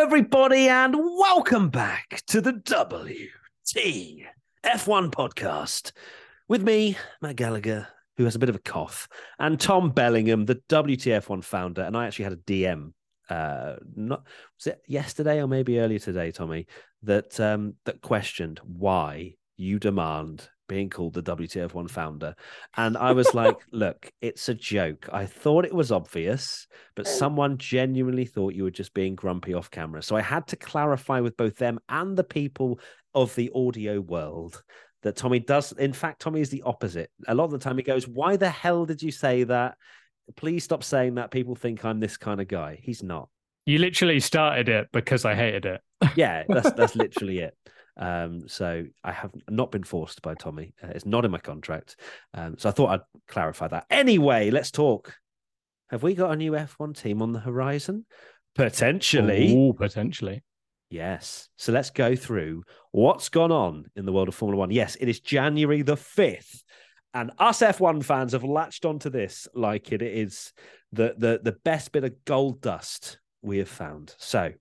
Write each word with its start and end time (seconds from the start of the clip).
everybody, 0.00 0.66
and 0.66 0.96
welcome 0.96 1.68
back 1.68 2.22
to 2.26 2.40
the 2.40 2.52
WT 2.52 3.76
F1 4.64 5.10
podcast 5.10 5.92
with 6.48 6.62
me, 6.62 6.96
Matt 7.20 7.36
Gallagher, 7.36 7.86
who 8.16 8.24
has 8.24 8.34
a 8.34 8.38
bit 8.38 8.48
of 8.48 8.56
a 8.56 8.60
cough, 8.60 9.08
and 9.38 9.60
Tom 9.60 9.90
Bellingham, 9.90 10.46
the 10.46 10.54
WTF1 10.70 11.44
founder. 11.44 11.82
And 11.82 11.98
I 11.98 12.06
actually 12.06 12.24
had 12.24 12.32
a 12.32 12.36
DM, 12.36 12.94
uh, 13.28 13.76
not 13.94 14.22
was 14.56 14.68
it 14.68 14.80
yesterday 14.88 15.42
or 15.42 15.46
maybe 15.46 15.78
earlier 15.78 15.98
today, 15.98 16.30
Tommy, 16.30 16.66
that 17.02 17.38
um, 17.38 17.74
that 17.84 18.00
questioned 18.00 18.58
why 18.64 19.34
you 19.58 19.78
demand 19.78 20.48
being 20.70 20.88
called 20.88 21.14
the 21.14 21.22
WTF1 21.22 21.90
founder. 21.90 22.36
And 22.76 22.96
I 22.96 23.10
was 23.10 23.34
like, 23.34 23.56
look, 23.72 24.12
it's 24.20 24.48
a 24.48 24.54
joke. 24.54 25.08
I 25.12 25.26
thought 25.26 25.64
it 25.64 25.74
was 25.74 25.90
obvious, 25.90 26.68
but 26.94 27.06
mm. 27.06 27.08
someone 27.08 27.58
genuinely 27.58 28.24
thought 28.24 28.54
you 28.54 28.62
were 28.62 28.70
just 28.70 28.94
being 28.94 29.16
grumpy 29.16 29.52
off 29.52 29.68
camera. 29.68 30.00
So 30.00 30.14
I 30.14 30.20
had 30.20 30.46
to 30.46 30.56
clarify 30.56 31.18
with 31.18 31.36
both 31.36 31.56
them 31.56 31.80
and 31.88 32.16
the 32.16 32.22
people 32.22 32.78
of 33.14 33.34
the 33.34 33.50
audio 33.52 34.00
world 34.00 34.62
that 35.02 35.16
Tommy 35.16 35.40
does. 35.40 35.72
In 35.72 35.92
fact, 35.92 36.20
Tommy 36.20 36.40
is 36.40 36.50
the 36.50 36.62
opposite. 36.62 37.10
A 37.26 37.34
lot 37.34 37.46
of 37.46 37.50
the 37.50 37.58
time 37.58 37.76
he 37.76 37.82
goes, 37.82 38.06
Why 38.06 38.36
the 38.36 38.48
hell 38.48 38.86
did 38.86 39.02
you 39.02 39.10
say 39.10 39.42
that? 39.44 39.76
Please 40.36 40.62
stop 40.62 40.84
saying 40.84 41.16
that. 41.16 41.32
People 41.32 41.56
think 41.56 41.84
I'm 41.84 41.98
this 41.98 42.16
kind 42.16 42.40
of 42.40 42.46
guy. 42.46 42.78
He's 42.80 43.02
not. 43.02 43.28
You 43.66 43.78
literally 43.78 44.20
started 44.20 44.68
it 44.68 44.86
because 44.92 45.24
I 45.24 45.34
hated 45.34 45.66
it. 45.66 45.80
Yeah, 46.14 46.44
that's 46.48 46.70
that's 46.72 46.94
literally 47.04 47.40
it. 47.40 47.56
Um, 48.00 48.48
so 48.48 48.84
I 49.04 49.12
have 49.12 49.30
not 49.48 49.70
been 49.70 49.84
forced 49.84 50.22
by 50.22 50.34
Tommy. 50.34 50.74
Uh, 50.82 50.88
it's 50.88 51.06
not 51.06 51.24
in 51.26 51.30
my 51.30 51.38
contract. 51.38 51.96
Um, 52.34 52.56
so 52.58 52.70
I 52.70 52.72
thought 52.72 52.90
I'd 52.90 53.18
clarify 53.28 53.68
that. 53.68 53.84
Anyway, 53.90 54.50
let's 54.50 54.70
talk. 54.70 55.14
Have 55.90 56.02
we 56.02 56.14
got 56.14 56.32
a 56.32 56.36
new 56.36 56.52
F1 56.52 56.96
team 56.96 57.20
on 57.20 57.32
the 57.32 57.40
horizon? 57.40 58.06
Potentially. 58.54 59.54
Ooh, 59.54 59.74
potentially. 59.74 60.42
Yes. 60.88 61.48
So 61.56 61.72
let's 61.72 61.90
go 61.90 62.16
through 62.16 62.64
what's 62.90 63.28
gone 63.28 63.52
on 63.52 63.90
in 63.94 64.06
the 64.06 64.12
world 64.12 64.28
of 64.28 64.34
Formula 64.34 64.58
One. 64.58 64.70
Yes, 64.70 64.96
it 64.98 65.08
is 65.08 65.20
January 65.20 65.82
the 65.82 65.96
5th. 65.96 66.62
And 67.12 67.32
us 67.38 67.60
F1 67.60 68.04
fans 68.04 68.32
have 68.32 68.44
latched 68.44 68.84
onto 68.84 69.10
this 69.10 69.46
like 69.54 69.92
it 69.92 70.00
is 70.00 70.52
the, 70.92 71.14
the, 71.18 71.40
the 71.42 71.56
best 71.64 71.92
bit 71.92 72.04
of 72.04 72.24
gold 72.24 72.60
dust 72.60 73.18
we 73.42 73.58
have 73.58 73.68
found. 73.68 74.14
So 74.18 74.52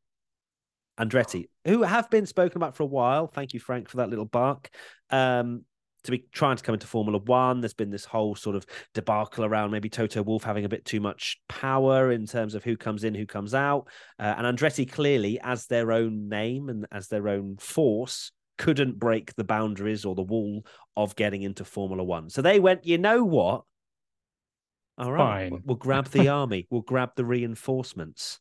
Andretti, 1.00 1.46
who 1.66 1.84
have 1.84 2.10
been 2.10 2.26
spoken 2.26 2.58
about 2.58 2.76
for 2.76 2.84
a 2.84 2.88
while. 2.88 3.28
Thank 3.28 3.54
you, 3.54 3.60
Frank, 3.60 3.90
for 3.90 3.98
that 3.98 4.10
little 4.10 4.26
bark. 4.26 4.70
Um, 5.10 5.64
to 6.04 6.12
be 6.12 6.26
trying 6.32 6.56
to 6.56 6.64
come 6.64 6.74
into 6.74 6.88
Formula 6.88 7.20
One, 7.20 7.62
there's 7.62 7.74
been 7.74 7.90
this 7.90 8.06
whole 8.06 8.36
sort 8.36 8.56
of 8.56 8.66
debacle 8.94 9.44
around 9.44 9.72
maybe 9.72 9.90
Toto 9.90 10.24
Wolff 10.24 10.44
having 10.44 10.66
a 10.66 10.70
bit 10.70 10.86
too 10.86 11.00
much 11.00 11.38
power 11.50 12.12
in 12.12 12.26
terms 12.26 12.56
of 12.56 12.64
who 12.64 12.78
comes 12.78 13.04
in, 13.04 13.14
who 13.14 13.26
comes 13.26 13.54
out. 13.54 13.88
Uh, 14.18 14.36
and 14.38 14.58
Andretti 14.58 14.90
clearly, 14.90 15.40
as 15.42 15.66
their 15.66 15.92
own 15.92 16.30
name 16.30 16.70
and 16.70 16.86
as 16.92 17.08
their 17.08 17.28
own 17.28 17.58
force, 17.58 18.32
couldn't 18.58 19.00
break 19.00 19.36
the 19.36 19.44
boundaries 19.44 20.06
or 20.06 20.16
the 20.16 20.22
wall 20.22 20.66
of 20.96 21.16
getting 21.16 21.42
into 21.42 21.66
Formula 21.66 22.04
One. 22.04 22.30
So 22.30 22.42
they 22.42 22.60
went, 22.60 22.86
you 22.86 22.98
know 22.98 23.24
what? 23.24 23.64
All 24.98 25.12
right, 25.12 25.50
Fine. 25.50 25.64
we'll 25.66 25.78
grab 25.78 26.10
the 26.10 26.28
army, 26.30 26.68
we'll 26.70 26.82
grab 26.82 27.12
the 27.16 27.26
reinforcements. 27.26 28.40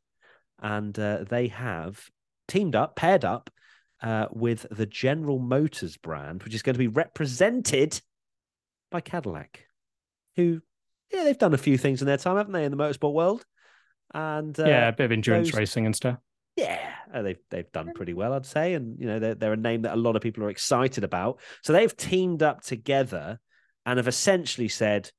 And 0.60 0.98
uh, 0.98 1.24
they 1.28 1.48
have 1.48 2.00
teamed 2.48 2.74
up, 2.74 2.96
paired 2.96 3.24
up 3.24 3.50
uh, 4.02 4.26
with 4.30 4.66
the 4.70 4.86
General 4.86 5.38
Motors 5.38 5.96
brand, 5.96 6.42
which 6.42 6.54
is 6.54 6.62
going 6.62 6.74
to 6.74 6.78
be 6.78 6.88
represented 6.88 8.00
by 8.90 9.00
Cadillac, 9.00 9.64
who, 10.36 10.60
yeah, 11.12 11.24
they've 11.24 11.38
done 11.38 11.54
a 11.54 11.58
few 11.58 11.76
things 11.78 12.00
in 12.00 12.06
their 12.06 12.16
time, 12.16 12.36
haven't 12.36 12.52
they, 12.52 12.64
in 12.64 12.70
the 12.70 12.76
motorsport 12.76 13.12
world? 13.12 13.44
And 14.14 14.58
uh, 14.58 14.64
yeah, 14.64 14.88
a 14.88 14.92
bit 14.92 15.04
of 15.04 15.12
endurance 15.12 15.50
those- 15.50 15.58
racing 15.58 15.84
and 15.86 15.94
stuff. 15.94 16.16
yeah, 16.56 16.80
uh, 17.12 17.22
they've 17.22 17.38
they've 17.50 17.70
done 17.72 17.92
pretty 17.94 18.14
well, 18.14 18.32
I'd 18.32 18.46
say, 18.46 18.74
and 18.74 18.98
you 18.98 19.06
know 19.06 19.18
they're 19.18 19.34
they're 19.34 19.52
a 19.52 19.56
name 19.56 19.82
that 19.82 19.94
a 19.94 20.00
lot 20.00 20.16
of 20.16 20.22
people 20.22 20.44
are 20.44 20.50
excited 20.50 21.04
about. 21.04 21.40
So 21.62 21.72
they've 21.72 21.94
teamed 21.96 22.42
up 22.42 22.62
together 22.62 23.38
and 23.84 23.98
have 23.98 24.08
essentially 24.08 24.68
said, 24.68 25.10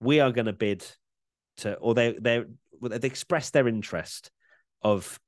"We 0.00 0.18
are 0.20 0.32
going 0.32 0.46
to 0.46 0.52
bid 0.52 0.84
to," 1.58 1.74
or 1.74 1.94
they 1.94 2.16
they 2.20 2.42
they've 2.82 3.04
expressed 3.04 3.52
their 3.52 3.68
interest 3.68 4.30
of 4.82 5.20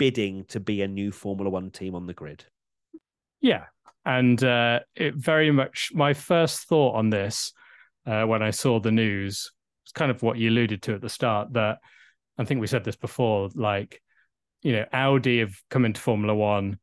bidding 0.00 0.46
to 0.46 0.58
be 0.58 0.80
a 0.80 0.88
new 0.88 1.12
Formula 1.12 1.50
One 1.50 1.70
team 1.70 1.94
on 1.94 2.06
the 2.06 2.14
grid. 2.14 2.42
Yeah. 3.42 3.66
And 4.06 4.42
uh, 4.42 4.80
it 4.96 5.14
very 5.14 5.50
much, 5.50 5.90
my 5.92 6.14
first 6.14 6.66
thought 6.68 6.96
on 6.96 7.10
this 7.10 7.52
uh, 8.06 8.24
when 8.24 8.42
I 8.42 8.50
saw 8.50 8.80
the 8.80 8.90
news 8.90 9.52
was 9.84 9.92
kind 9.92 10.10
of 10.10 10.22
what 10.22 10.38
you 10.38 10.48
alluded 10.48 10.80
to 10.84 10.94
at 10.94 11.02
the 11.02 11.10
start 11.10 11.52
that 11.52 11.80
I 12.38 12.44
think 12.44 12.62
we 12.62 12.66
said 12.66 12.82
this 12.82 12.96
before, 12.96 13.50
like, 13.54 14.00
you 14.62 14.72
know, 14.72 14.86
Audi 14.90 15.40
have 15.40 15.54
come 15.68 15.84
into 15.84 16.00
Formula 16.00 16.34
One, 16.34 16.78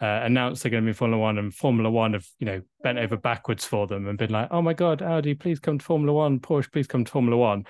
uh, 0.00 0.20
announced 0.24 0.62
they're 0.62 0.70
going 0.70 0.84
to 0.84 0.88
be 0.88 0.94
Formula 0.94 1.20
One, 1.20 1.36
and 1.36 1.54
Formula 1.54 1.90
One 1.90 2.14
have, 2.14 2.26
you 2.38 2.46
know, 2.46 2.62
bent 2.82 2.98
over 2.98 3.18
backwards 3.18 3.66
for 3.66 3.86
them 3.86 4.08
and 4.08 4.16
been 4.16 4.32
like, 4.32 4.48
oh 4.50 4.62
my 4.62 4.72
God, 4.72 5.02
Audi, 5.02 5.34
please 5.34 5.60
come 5.60 5.78
to 5.78 5.84
Formula 5.84 6.14
One, 6.14 6.40
Porsche, 6.40 6.72
please 6.72 6.86
come 6.86 7.04
to 7.04 7.12
Formula 7.12 7.36
One. 7.36 7.66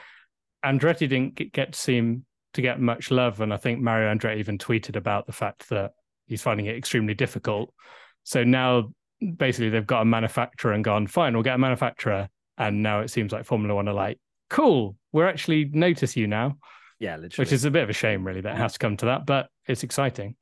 Andretti 0.65 1.09
didn't 1.09 1.35
get- 1.53 1.73
to 1.73 1.79
seem 1.79 2.25
to 2.55 2.63
get 2.63 2.81
much 2.81 3.11
love. 3.11 3.41
And 3.41 3.53
I 3.53 3.57
think 3.57 3.81
Mario 3.81 4.13
Andretti 4.13 4.39
even 4.39 4.59
tweeted 4.59 4.97
about 4.97 5.27
the 5.27 5.33
fact 5.33 5.69
that 5.69 5.93
he's 6.27 6.43
finding 6.43 6.67
it 6.67 6.77
extremely 6.77 7.15
difficult. 7.15 7.73
So 8.23 8.43
now 8.43 8.93
basically 9.37 9.71
they've 9.71 9.87
got 9.87 10.03
a 10.03 10.07
manufacturer 10.07 10.73
and 10.73 10.83
gone, 10.83 11.07
fine, 11.07 11.35
we'll 11.35 11.43
get 11.43 11.55
a 11.55 11.59
manufacturer. 11.59 12.29
And 12.57 12.83
now 12.83 13.01
it 13.01 13.09
seems 13.09 13.33
like 13.33 13.45
Formula 13.45 13.75
One 13.75 13.89
are 13.89 13.95
like, 13.95 14.19
cool, 14.51 14.97
we're 15.13 15.29
actually 15.29 15.67
notice 15.73 16.17
you 16.17 16.27
now, 16.27 16.57
Yeah, 17.01 17.17
literally. 17.17 17.43
which 17.43 17.53
is 17.53 17.65
a 17.65 17.71
bit 17.71 17.83
of 17.83 17.91
a 17.91 17.95
shame, 17.95 18.25
really, 18.25 18.41
that 18.41 18.53
it 18.55 18.57
mm. 18.57 18.63
has 18.63 18.75
to 18.75 18.79
come 18.79 18.97
to 18.99 19.07
that, 19.07 19.27
but 19.27 19.49
it's 19.67 19.83
exciting. 19.83 20.37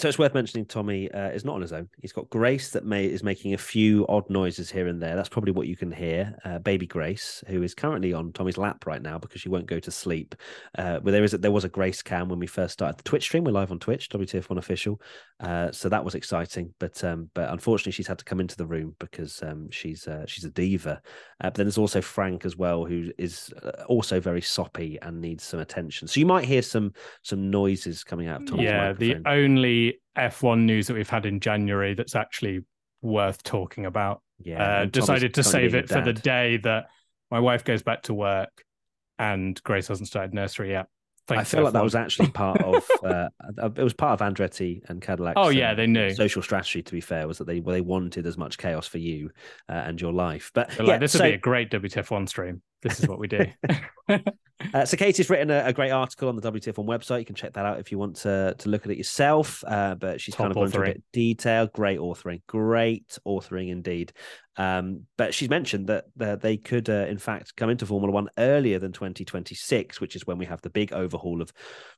So 0.00 0.08
it's 0.08 0.18
worth 0.18 0.34
mentioning 0.34 0.66
Tommy 0.66 1.08
uh, 1.12 1.28
is 1.28 1.44
not 1.44 1.54
on 1.54 1.60
his 1.60 1.72
own. 1.72 1.88
He's 2.02 2.12
got 2.12 2.28
Grace 2.28 2.70
that 2.70 2.84
may 2.84 3.04
is 3.04 3.22
making 3.22 3.54
a 3.54 3.58
few 3.58 4.04
odd 4.08 4.28
noises 4.28 4.68
here 4.68 4.88
and 4.88 5.00
there. 5.00 5.14
That's 5.14 5.28
probably 5.28 5.52
what 5.52 5.68
you 5.68 5.76
can 5.76 5.92
hear. 5.92 6.36
Uh, 6.44 6.58
baby 6.58 6.84
Grace, 6.84 7.44
who 7.46 7.62
is 7.62 7.76
currently 7.76 8.12
on 8.12 8.32
Tommy's 8.32 8.58
lap 8.58 8.86
right 8.86 9.00
now 9.00 9.18
because 9.18 9.40
she 9.40 9.48
won't 9.48 9.66
go 9.66 9.78
to 9.78 9.90
sleep. 9.92 10.34
Uh, 10.76 10.98
but 10.98 11.12
there 11.12 11.22
is 11.22 11.32
a, 11.32 11.38
there 11.38 11.52
was 11.52 11.62
a 11.62 11.68
Grace 11.68 12.02
cam 12.02 12.28
when 12.28 12.40
we 12.40 12.48
first 12.48 12.72
started 12.72 12.98
the 12.98 13.04
Twitch 13.04 13.22
stream. 13.22 13.44
We're 13.44 13.52
live 13.52 13.70
on 13.70 13.78
Twitch, 13.78 14.08
WTF1 14.08 14.58
official. 14.58 15.00
Uh, 15.38 15.70
so 15.70 15.88
that 15.88 16.04
was 16.04 16.16
exciting. 16.16 16.74
But 16.80 17.04
um, 17.04 17.30
but 17.32 17.50
unfortunately, 17.50 17.92
she's 17.92 18.08
had 18.08 18.18
to 18.18 18.24
come 18.24 18.40
into 18.40 18.56
the 18.56 18.66
room 18.66 18.96
because 18.98 19.44
um, 19.44 19.70
she's 19.70 20.08
uh, 20.08 20.24
she's 20.26 20.44
a 20.44 20.50
diva. 20.50 21.00
Uh, 21.40 21.50
but 21.50 21.54
then 21.54 21.66
there's 21.66 21.78
also 21.78 22.00
Frank 22.00 22.44
as 22.44 22.56
well, 22.56 22.84
who 22.84 23.12
is 23.16 23.52
also 23.86 24.18
very 24.18 24.40
soppy 24.40 24.98
and 25.02 25.20
needs 25.20 25.44
some 25.44 25.60
attention. 25.60 26.08
So 26.08 26.18
you 26.18 26.26
might 26.26 26.46
hear 26.46 26.62
some 26.62 26.92
some 27.22 27.48
noises 27.48 28.02
coming 28.02 28.26
out 28.26 28.42
of 28.42 28.48
Tommy's 28.48 28.64
yeah, 28.64 28.92
the 28.92 29.18
only 29.26 29.83
F1 30.16 30.64
news 30.64 30.86
that 30.86 30.94
we've 30.94 31.08
had 31.08 31.26
in 31.26 31.40
January 31.40 31.94
that's 31.94 32.14
actually 32.14 32.60
worth 33.02 33.42
talking 33.42 33.86
about. 33.86 34.22
yeah, 34.42 34.80
uh, 34.80 34.84
decided 34.86 35.34
to 35.34 35.42
save 35.42 35.74
it 35.74 35.88
for 35.88 36.00
the 36.00 36.12
day 36.12 36.56
that 36.58 36.86
my 37.30 37.40
wife 37.40 37.64
goes 37.64 37.82
back 37.82 38.02
to 38.02 38.14
work 38.14 38.64
and 39.18 39.62
Grace 39.62 39.88
hasn't 39.88 40.08
started 40.08 40.34
nursery 40.34 40.70
yet. 40.70 40.86
I 41.28 41.36
Thanks, 41.36 41.52
feel 41.52 41.62
like 41.62 41.72
that 41.72 41.80
F1. 41.80 41.84
was 41.84 41.94
actually 41.94 42.30
part 42.30 42.60
of 42.60 42.86
uh, 43.04 43.28
it 43.76 43.82
was 43.82 43.94
part 43.94 44.20
of 44.20 44.34
Andretti 44.34 44.82
and 44.90 45.00
Cadillac. 45.00 45.34
Oh, 45.38 45.48
yeah, 45.48 45.72
they 45.72 45.86
knew. 45.86 46.10
social 46.14 46.42
strategy. 46.42 46.82
To 46.82 46.92
be 46.92 47.00
fair, 47.00 47.26
was 47.26 47.38
that 47.38 47.46
they 47.46 47.60
they 47.60 47.80
wanted 47.80 48.26
as 48.26 48.36
much 48.36 48.58
chaos 48.58 48.86
for 48.86 48.98
you 48.98 49.30
uh, 49.70 49.72
and 49.72 49.98
your 49.98 50.12
life. 50.12 50.50
But 50.52 50.70
yeah, 50.76 50.82
like, 50.82 51.00
this 51.00 51.12
so, 51.12 51.20
would 51.20 51.30
be 51.30 51.34
a 51.34 51.38
great 51.38 51.70
WTF1 51.70 52.28
stream. 52.28 52.60
This 52.84 53.00
is 53.00 53.08
what 53.08 53.18
we 53.18 53.26
do. 53.26 53.46
uh, 54.08 54.84
so 54.84 54.96
Katie's 54.98 55.30
written 55.30 55.50
a, 55.50 55.64
a 55.64 55.72
great 55.72 55.90
article 55.90 56.28
on 56.28 56.36
the 56.36 56.52
WTF1 56.52 56.84
website. 56.84 57.20
You 57.20 57.24
can 57.24 57.34
check 57.34 57.54
that 57.54 57.64
out 57.64 57.80
if 57.80 57.90
you 57.90 57.98
want 57.98 58.16
to 58.16 58.54
to 58.58 58.68
look 58.68 58.84
at 58.84 58.92
it 58.92 58.98
yourself. 58.98 59.64
Uh, 59.66 59.94
but 59.94 60.20
she's 60.20 60.34
kind 60.34 60.50
of 60.50 60.54
gone 60.54 60.66
into 60.66 60.82
a 60.82 60.84
bit 60.84 61.02
detail. 61.12 61.66
Great 61.68 61.98
authoring, 61.98 62.42
great 62.46 63.18
authoring 63.26 63.70
indeed. 63.70 64.12
Um, 64.56 65.06
but 65.16 65.34
she's 65.34 65.48
mentioned 65.48 65.88
that, 65.88 66.04
that 66.16 66.40
they 66.40 66.56
could, 66.56 66.88
uh, 66.88 67.06
in 67.08 67.18
fact, 67.18 67.56
come 67.56 67.70
into 67.70 67.86
Formula 67.86 68.12
One 68.12 68.28
earlier 68.38 68.78
than 68.78 68.92
2026, 68.92 70.00
which 70.00 70.14
is 70.14 70.26
when 70.26 70.38
we 70.38 70.46
have 70.46 70.60
the 70.60 70.70
big 70.70 70.92
overhaul 70.92 71.42
of 71.42 71.52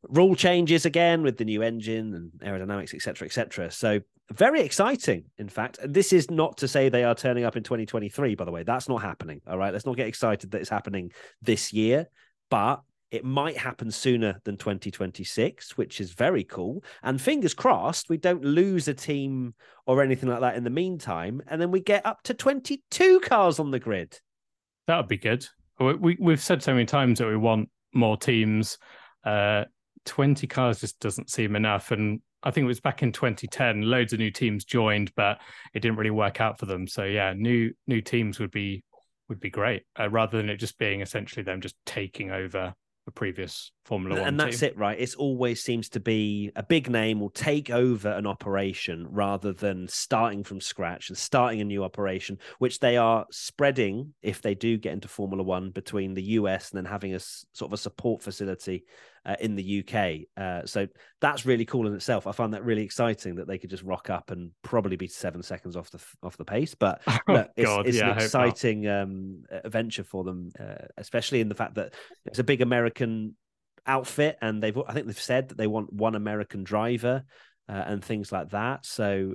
rule 0.05 0.37
changes 0.37 0.87
again 0.87 1.23
with 1.23 1.37
the 1.37 1.45
new 1.45 1.63
engine 1.63 2.15
and 2.15 2.31
aerodynamics, 2.41 2.95
etc., 2.95 3.27
etc. 3.27 3.71
So 3.71 4.01
very 4.33 4.61
exciting. 4.61 5.25
In 5.39 5.49
fact, 5.49 5.79
this 5.85 6.13
is 6.13 6.31
not 6.31 6.57
to 6.59 6.69
say 6.69 6.89
they 6.89 7.05
are 7.05 7.15
turning 7.15 7.45
up 7.45 7.57
in 7.57 7.63
2023. 7.63 8.35
By 8.35 8.45
the 8.45 8.51
way, 8.51 8.63
that's 8.63 8.89
not 8.89 9.03
happening. 9.03 9.41
All 9.47 9.59
right, 9.59 9.73
let's 9.73 9.87
not 9.87 9.97
get 9.97 10.09
excited 10.09 10.51
that 10.51 10.61
it's 10.61 10.71
happening 10.71 11.13
this 11.43 11.73
year, 11.73 12.09
but 12.51 12.83
it 13.11 13.25
might 13.25 13.57
happen 13.57 13.91
sooner 13.91 14.41
than 14.45 14.57
2026, 14.57 15.77
which 15.77 16.01
is 16.01 16.13
very 16.13 16.43
cool. 16.43 16.83
And 17.03 17.21
fingers 17.21 17.55
crossed, 17.55 18.09
we 18.09 18.17
don't 18.17 18.45
lose 18.45 18.89
a 18.89 18.95
team 18.95 19.55
or 19.87 20.03
anything 20.03 20.29
like 20.29 20.41
that 20.41 20.57
in 20.57 20.65
the 20.65 20.71
meantime. 20.71 21.41
And 21.47 21.61
then 21.61 21.71
we 21.71 21.81
get 21.81 22.05
up 22.05 22.23
to 22.25 22.35
22 22.35 23.21
cars 23.21 23.61
on 23.61 23.71
the 23.71 23.79
grid. 23.79 24.19
that 24.89 24.97
would 24.97 25.09
be 25.09 25.19
good. 25.19 25.47
We, 25.79 26.17
we've 26.19 26.41
said 26.41 26.63
so 26.63 26.73
many 26.73 26.87
times 26.87 27.19
that 27.19 27.29
we 27.29 27.37
want 27.37 27.69
more 27.95 28.17
teams. 28.17 28.79
Uh, 29.25 29.65
20 30.07 30.47
cars 30.47 30.81
just 30.81 30.99
doesn't 30.99 31.31
seem 31.31 31.55
enough. 31.55 31.93
And 31.93 32.21
I 32.43 32.51
think 32.51 32.65
it 32.65 32.69
was 32.69 32.81
back 32.81 33.03
in 33.03 33.13
2010, 33.13 33.83
loads 33.83 34.13
of 34.13 34.19
new 34.19 34.31
teams 34.31 34.65
joined, 34.65 35.13
but 35.17 35.39
it 35.75 35.81
didn't 35.81 35.97
really 35.97 36.11
work 36.11 36.41
out 36.41 36.59
for 36.59 36.67
them. 36.67 36.87
So 36.87 37.05
yeah, 37.05 37.33
new 37.35 37.73
new 37.87 38.01
teams 38.01 38.39
would 38.39 38.51
be 38.51 38.85
would 39.29 39.41
be 39.41 39.51
great 39.51 39.83
uh, 39.99 40.09
rather 40.09 40.37
than 40.37 40.49
it 40.49 40.59
just 40.59 40.79
being 40.79 41.01
essentially 41.01 41.43
them 41.43 41.61
just 41.61 41.77
taking 41.85 42.31
over 42.31 42.75
the 43.07 43.13
previous 43.13 43.73
Formula 43.87 44.19
One. 44.19 44.29
And 44.29 44.41
that's 44.41 44.61
team. 44.61 44.71
it, 44.71 44.79
right? 44.79 44.99
It 44.99 45.15
always 45.15 45.63
seems 45.63 45.89
to 45.91 46.01
be 46.01 46.51
a 46.57 46.63
big 46.63 46.91
name 46.91 47.21
will 47.21 47.31
take 47.31 47.71
over 47.71 48.11
an 48.11 48.27
operation 48.27 49.07
rather 49.11 49.53
than 49.53 49.87
starting 49.87 50.43
from 50.43 50.61
scratch 50.61 51.09
and 51.09 51.17
starting 51.17 51.61
a 51.61 51.65
new 51.65 51.85
operation, 51.85 52.39
which 52.59 52.81
they 52.81 52.97
are 52.97 53.27
spreading 53.31 54.13
if 54.23 54.43
they 54.43 54.55
do 54.55 54.77
get 54.77 54.93
into 54.93 55.07
Formula 55.07 55.43
One 55.43 55.71
between 55.71 56.15
the 56.15 56.23
US 56.23 56.71
and 56.71 56.79
then 56.79 56.91
having 56.91 57.15
a 57.15 57.21
sort 57.21 57.69
of 57.69 57.73
a 57.75 57.77
support 57.77 58.23
facility 58.23 58.85
uh, 59.25 59.37
in 59.41 59.55
the 59.55 59.85
UK. 59.85 60.27
Uh, 60.37 60.67
so 60.67 60.89
that's 61.21 61.47
really 61.47 61.65
cool 61.65 61.87
in 61.87 61.95
itself. 61.95 62.27
I 62.27 62.33
find 62.33 62.55
that 62.55 62.65
really 62.65 62.83
exciting 62.83 63.37
that 63.37 63.47
they 63.47 63.59
could 63.59 63.71
just 63.71 63.85
rock 63.85 64.11
up 64.11 64.33
and 64.33 64.51
probably 64.63 64.97
be 64.97 65.09
seven 65.09 65.43
seconds 65.43 65.77
off 65.77 65.91
the 65.91 66.03
off 66.25 66.37
the 66.37 66.45
pace. 66.45 66.75
But 66.75 67.03
oh, 67.07 67.19
look, 67.29 67.51
it's, 67.57 67.69
God, 67.69 67.87
it's 67.87 67.99
yeah, 67.99 68.13
an 68.13 68.19
exciting 68.19 68.89
um, 68.89 69.45
adventure 69.51 70.05
for 70.05 70.25
them, 70.25 70.51
uh, 70.59 70.87
especially 70.97 71.41
in 71.41 71.49
the 71.49 71.55
fact 71.55 71.77
that 71.77 71.95
it's 72.25 72.41
a 72.41 72.45
big 72.45 72.63
American 72.63 73.37
outfit, 73.87 74.39
and 74.41 74.63
they've 74.63 74.77
I 74.87 74.93
think 74.93 75.07
they've 75.07 75.19
said 75.19 75.49
that 75.49 75.59
they 75.59 75.67
want 75.67 75.93
one 75.93 76.15
American 76.15 76.65
driver 76.65 77.25
uh, 77.69 77.73
and 77.87 78.05
things 78.05 78.33
like 78.33 78.51
that. 78.51 78.87
So 78.87 79.35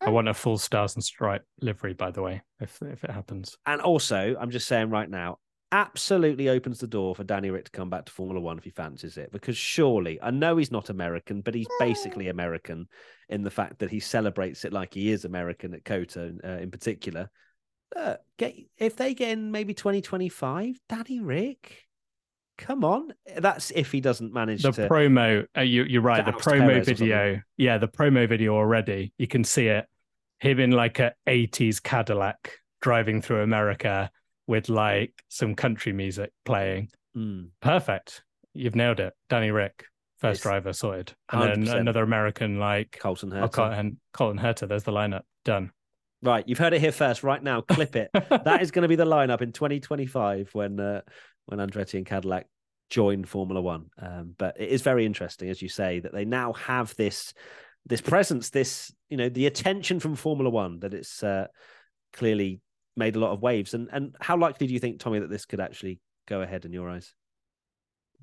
I 0.00 0.10
want 0.10 0.28
a 0.28 0.34
full 0.34 0.58
stars 0.58 0.94
and 0.94 1.04
stripe 1.04 1.44
livery, 1.60 1.94
by 1.94 2.10
the 2.10 2.22
way, 2.22 2.42
if 2.60 2.80
if 2.82 3.04
it 3.04 3.10
happens. 3.10 3.56
And 3.66 3.80
also, 3.80 4.36
I'm 4.38 4.50
just 4.50 4.66
saying 4.66 4.90
right 4.90 5.08
now, 5.08 5.38
absolutely 5.70 6.48
opens 6.48 6.78
the 6.78 6.86
door 6.86 7.14
for 7.14 7.24
Danny 7.24 7.50
Rick 7.50 7.64
to 7.64 7.70
come 7.70 7.88
back 7.88 8.04
to 8.04 8.12
Formula 8.12 8.40
One 8.40 8.58
if 8.58 8.64
he 8.64 8.70
fancies 8.70 9.16
it. 9.16 9.32
Because 9.32 9.56
surely, 9.56 10.18
I 10.22 10.30
know 10.30 10.56
he's 10.56 10.70
not 10.70 10.90
American, 10.90 11.40
but 11.40 11.54
he's 11.54 11.68
basically 11.78 12.28
American 12.28 12.86
in 13.28 13.42
the 13.42 13.50
fact 13.50 13.78
that 13.78 13.90
he 13.90 14.00
celebrates 14.00 14.64
it 14.64 14.72
like 14.72 14.94
he 14.94 15.10
is 15.10 15.24
American 15.24 15.74
at 15.74 15.84
COTA 15.84 16.34
uh, 16.44 16.48
in 16.58 16.70
particular. 16.70 17.30
Uh, 17.94 18.16
get 18.38 18.54
if 18.78 18.96
they 18.96 19.14
get 19.14 19.30
in 19.30 19.50
maybe 19.50 19.74
2025, 19.74 20.78
Danny 20.88 21.20
Rick. 21.20 21.84
Come 22.58 22.84
on, 22.84 23.12
that's 23.38 23.70
if 23.74 23.90
he 23.92 24.00
doesn't 24.00 24.32
manage 24.32 24.62
the 24.62 24.72
to. 24.72 24.88
promo. 24.88 25.46
Uh, 25.56 25.62
you, 25.62 25.84
you're 25.84 26.02
right. 26.02 26.24
The 26.24 26.32
promo 26.32 26.84
video. 26.84 27.40
Yeah, 27.56 27.78
the 27.78 27.88
promo 27.88 28.28
video 28.28 28.54
already. 28.54 29.12
You 29.18 29.26
can 29.26 29.44
see 29.44 29.68
it. 29.68 29.86
Him 30.40 30.60
in 30.60 30.70
like 30.72 30.98
a 30.98 31.14
80s 31.26 31.82
Cadillac 31.82 32.58
driving 32.80 33.22
through 33.22 33.42
America 33.42 34.10
with 34.46 34.68
like 34.68 35.12
some 35.28 35.54
country 35.54 35.92
music 35.92 36.32
playing. 36.44 36.90
Mm. 37.16 37.50
Perfect. 37.60 38.22
You've 38.54 38.74
nailed 38.74 39.00
it. 39.00 39.14
Danny 39.28 39.50
Rick, 39.50 39.86
first 40.18 40.42
driver 40.42 40.72
sorted. 40.72 41.14
And 41.30 41.66
then 41.66 41.74
100%. 41.74 41.80
another 41.80 42.02
American 42.02 42.58
like 42.58 42.98
Colton 43.00 43.32
oh, 43.32 43.36
Herta. 43.36 43.52
Colton, 43.52 44.00
Colton 44.12 44.38
Herta. 44.38 44.68
There's 44.68 44.82
the 44.82 44.92
lineup. 44.92 45.22
Done. 45.44 45.72
Right, 46.24 46.46
you've 46.46 46.58
heard 46.58 46.72
it 46.72 46.80
here 46.80 46.92
first. 46.92 47.24
Right 47.24 47.42
now, 47.42 47.62
clip 47.62 47.96
it. 47.96 48.10
that 48.14 48.62
is 48.62 48.70
going 48.70 48.82
to 48.82 48.88
be 48.88 48.94
the 48.94 49.04
lineup 49.04 49.42
in 49.42 49.50
2025 49.50 50.50
when 50.52 50.78
uh, 50.78 51.00
when 51.46 51.58
Andretti 51.58 51.94
and 51.94 52.06
Cadillac 52.06 52.46
joined 52.90 53.28
Formula 53.28 53.60
One. 53.60 53.86
Um, 53.98 54.34
but 54.36 54.60
it 54.60 54.68
is 54.68 54.82
very 54.82 55.06
interesting, 55.06 55.48
as 55.48 55.62
you 55.62 55.68
say, 55.68 56.00
that 56.00 56.12
they 56.12 56.24
now 56.24 56.52
have 56.52 56.94
this 56.96 57.32
this 57.86 58.00
presence, 58.00 58.50
this 58.50 58.92
you 59.08 59.16
know, 59.16 59.28
the 59.28 59.46
attention 59.46 59.98
from 59.98 60.14
Formula 60.14 60.50
One 60.50 60.80
that 60.80 60.94
it's 60.94 61.22
uh, 61.22 61.46
clearly 62.12 62.60
made 62.96 63.16
a 63.16 63.18
lot 63.18 63.32
of 63.32 63.42
waves. 63.42 63.74
And 63.74 63.88
and 63.92 64.14
how 64.20 64.36
likely 64.36 64.66
do 64.66 64.74
you 64.74 64.80
think, 64.80 65.00
Tommy, 65.00 65.20
that 65.20 65.30
this 65.30 65.46
could 65.46 65.60
actually 65.60 66.00
go 66.28 66.42
ahead 66.42 66.64
in 66.64 66.72
your 66.72 66.88
eyes? 66.88 67.14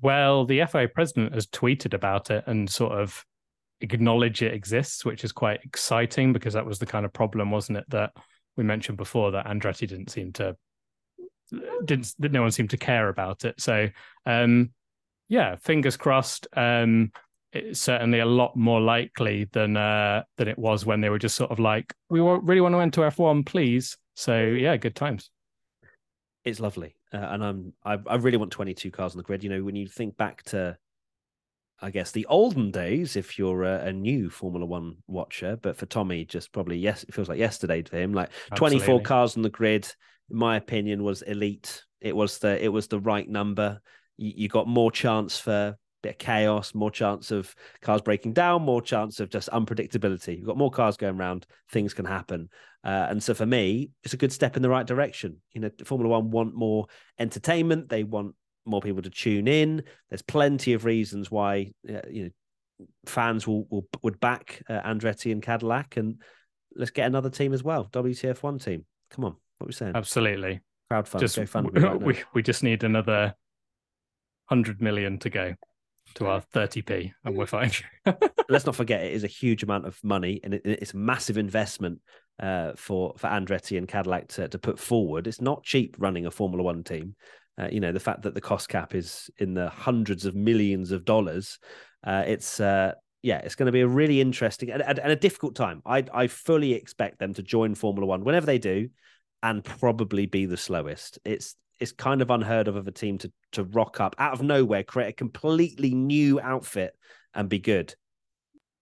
Well, 0.00 0.46
the 0.46 0.64
FIA 0.64 0.88
president 0.88 1.34
has 1.34 1.46
tweeted 1.46 1.92
about 1.92 2.30
it 2.30 2.44
and 2.46 2.70
sort 2.70 2.92
of 2.92 3.24
acknowledge 3.80 4.42
it 4.42 4.54
exists, 4.54 5.04
which 5.04 5.24
is 5.24 5.32
quite 5.32 5.60
exciting 5.64 6.32
because 6.32 6.54
that 6.54 6.64
was 6.64 6.78
the 6.78 6.86
kind 6.86 7.04
of 7.04 7.12
problem, 7.12 7.50
wasn't 7.50 7.78
it, 7.78 7.84
that 7.88 8.12
we 8.56 8.64
mentioned 8.64 8.98
before 8.98 9.32
that 9.32 9.46
Andretti 9.46 9.86
didn't 9.86 10.10
seem 10.10 10.32
to 10.34 10.56
didn't 11.84 12.14
no 12.18 12.42
one 12.42 12.50
seemed 12.50 12.70
to 12.70 12.76
care 12.76 13.08
about 13.08 13.44
it. 13.44 13.60
So 13.60 13.88
um 14.26 14.70
yeah, 15.28 15.56
fingers 15.56 15.96
crossed. 15.96 16.46
Um 16.56 17.12
it's 17.52 17.80
certainly 17.80 18.20
a 18.20 18.26
lot 18.26 18.56
more 18.56 18.80
likely 18.80 19.48
than 19.52 19.76
uh 19.76 20.22
than 20.36 20.48
it 20.48 20.58
was 20.58 20.86
when 20.86 21.00
they 21.00 21.08
were 21.08 21.18
just 21.18 21.36
sort 21.36 21.50
of 21.50 21.58
like, 21.58 21.92
we 22.08 22.20
really 22.20 22.60
want 22.60 22.74
to 22.74 22.80
enter 22.80 23.02
F1, 23.02 23.44
please. 23.44 23.96
So 24.14 24.38
yeah, 24.40 24.76
good 24.76 24.94
times. 24.94 25.30
It's 26.44 26.60
lovely, 26.60 26.96
uh, 27.12 27.18
and 27.18 27.44
I'm 27.44 27.72
I, 27.84 27.98
I 28.06 28.16
really 28.16 28.38
want 28.38 28.50
22 28.50 28.90
cars 28.90 29.12
on 29.12 29.18
the 29.18 29.22
grid. 29.22 29.44
You 29.44 29.50
know, 29.50 29.62
when 29.62 29.76
you 29.76 29.86
think 29.86 30.16
back 30.16 30.42
to 30.44 30.76
I 31.82 31.90
guess 31.90 32.10
the 32.10 32.26
olden 32.26 32.70
days, 32.70 33.16
if 33.16 33.38
you're 33.38 33.64
a, 33.64 33.86
a 33.86 33.92
new 33.92 34.28
Formula 34.28 34.66
One 34.66 34.96
watcher, 35.06 35.58
but 35.60 35.76
for 35.76 35.86
Tommy, 35.86 36.24
just 36.24 36.52
probably 36.52 36.78
yes, 36.78 37.04
it 37.04 37.14
feels 37.14 37.28
like 37.28 37.38
yesterday 37.38 37.82
to 37.82 37.96
him. 37.96 38.12
Like 38.12 38.30
24 38.54 39.00
cars 39.02 39.36
on 39.36 39.42
the 39.42 39.50
grid, 39.50 39.90
my 40.30 40.56
opinion, 40.56 41.02
was 41.02 41.22
elite. 41.22 41.84
It 42.00 42.14
was 42.14 42.38
the 42.38 42.62
it 42.62 42.68
was 42.68 42.88
the 42.88 43.00
right 43.00 43.28
number. 43.28 43.80
You, 44.16 44.32
you 44.36 44.48
got 44.48 44.68
more 44.68 44.90
chance 44.90 45.38
for 45.38 45.76
bit 46.02 46.12
of 46.12 46.18
chaos, 46.18 46.74
more 46.74 46.90
chance 46.90 47.30
of 47.30 47.54
cars 47.82 48.00
breaking 48.00 48.32
down, 48.32 48.62
more 48.62 48.82
chance 48.82 49.20
of 49.20 49.30
just 49.30 49.50
unpredictability. 49.50 50.38
You've 50.38 50.46
got 50.46 50.56
more 50.56 50.70
cars 50.70 50.96
going 50.96 51.18
around, 51.18 51.46
things 51.70 51.94
can 51.94 52.04
happen. 52.04 52.48
Uh, 52.82 53.06
and 53.10 53.22
so 53.22 53.34
for 53.34 53.46
me, 53.46 53.90
it's 54.04 54.14
a 54.14 54.18
good 54.18 54.32
step 54.32 54.56
in 54.56 54.62
the 54.62 54.70
right 54.70 54.86
direction. 54.86 55.36
You 55.52 55.60
know, 55.60 55.70
Formula 55.84 56.08
One 56.08 56.30
want 56.30 56.54
more 56.54 56.86
entertainment. 57.18 57.88
They 57.88 58.04
want 58.04 58.34
more 58.64 58.80
people 58.80 59.02
to 59.02 59.10
tune 59.10 59.48
in. 59.48 59.82
There's 60.08 60.22
plenty 60.22 60.72
of 60.72 60.84
reasons 60.84 61.30
why 61.30 61.72
uh, 61.88 62.00
you 62.08 62.24
know 62.24 62.86
fans 63.06 63.46
will, 63.46 63.66
will 63.70 63.86
would 64.02 64.20
back 64.20 64.62
uh, 64.68 64.80
Andretti 64.80 65.32
and 65.32 65.42
Cadillac, 65.42 65.96
and 65.96 66.22
let's 66.74 66.90
get 66.90 67.06
another 67.06 67.30
team 67.30 67.52
as 67.52 67.62
well, 67.62 67.86
WTF 67.92 68.42
one 68.42 68.58
team. 68.58 68.86
Come 69.10 69.24
on, 69.26 69.36
what 69.60 69.66
we 69.68 69.72
saying? 69.72 69.92
Absolutely. 69.94 70.60
Crowdfund, 70.92 71.20
just 71.20 71.38
right 71.54 72.00
we, 72.00 72.18
we 72.34 72.42
just 72.42 72.64
need 72.64 72.82
another 72.82 73.34
100 74.48 74.82
million 74.82 75.20
to 75.20 75.30
go 75.30 75.54
to 76.16 76.26
our 76.26 76.42
30p 76.52 77.12
and 77.24 77.36
we're 77.36 77.46
fine 77.46 77.70
let's 78.48 78.66
not 78.66 78.74
forget 78.74 79.04
it 79.04 79.12
is 79.12 79.22
a 79.22 79.28
huge 79.28 79.62
amount 79.62 79.86
of 79.86 79.96
money 80.02 80.40
and 80.42 80.54
it, 80.54 80.62
it's 80.64 80.92
a 80.92 80.96
massive 80.96 81.38
investment 81.38 82.00
uh, 82.40 82.72
for 82.74 83.14
for 83.16 83.28
Andretti 83.28 83.76
and 83.78 83.86
Cadillac 83.86 84.28
to, 84.28 84.48
to 84.48 84.58
put 84.58 84.78
forward. 84.78 85.26
It's 85.26 85.40
not 85.40 85.62
cheap 85.62 85.96
running 85.98 86.26
a 86.26 86.30
Formula 86.30 86.62
One 86.62 86.82
team. 86.82 87.14
Uh, 87.60 87.68
you 87.70 87.80
know 87.80 87.92
the 87.92 88.00
fact 88.00 88.22
that 88.22 88.34
the 88.34 88.40
cost 88.40 88.68
cap 88.68 88.94
is 88.94 89.30
in 89.38 89.54
the 89.54 89.68
hundreds 89.68 90.24
of 90.24 90.34
millions 90.34 90.90
of 90.90 91.04
dollars. 91.04 91.58
Uh, 92.04 92.24
it's 92.26 92.58
uh, 92.58 92.92
yeah, 93.22 93.38
it's 93.38 93.54
going 93.54 93.66
to 93.66 93.72
be 93.72 93.82
a 93.82 93.86
really 93.86 94.20
interesting 94.20 94.70
and, 94.70 94.82
and, 94.82 94.98
and 94.98 95.12
a 95.12 95.16
difficult 95.16 95.54
time. 95.54 95.82
I 95.84 96.04
I 96.12 96.26
fully 96.26 96.72
expect 96.72 97.18
them 97.18 97.34
to 97.34 97.42
join 97.42 97.74
Formula 97.74 98.06
One 98.06 98.24
whenever 98.24 98.46
they 98.46 98.58
do, 98.58 98.88
and 99.42 99.64
probably 99.64 100.26
be 100.26 100.46
the 100.46 100.56
slowest. 100.56 101.18
It's 101.24 101.56
it's 101.78 101.92
kind 101.92 102.20
of 102.20 102.30
unheard 102.30 102.68
of 102.68 102.76
of 102.76 102.86
a 102.86 102.92
team 102.92 103.18
to 103.18 103.32
to 103.52 103.64
rock 103.64 104.00
up 104.00 104.14
out 104.18 104.32
of 104.34 104.42
nowhere, 104.42 104.82
create 104.82 105.08
a 105.08 105.12
completely 105.12 105.94
new 105.94 106.40
outfit, 106.40 106.94
and 107.34 107.48
be 107.48 107.58
good. 107.58 107.94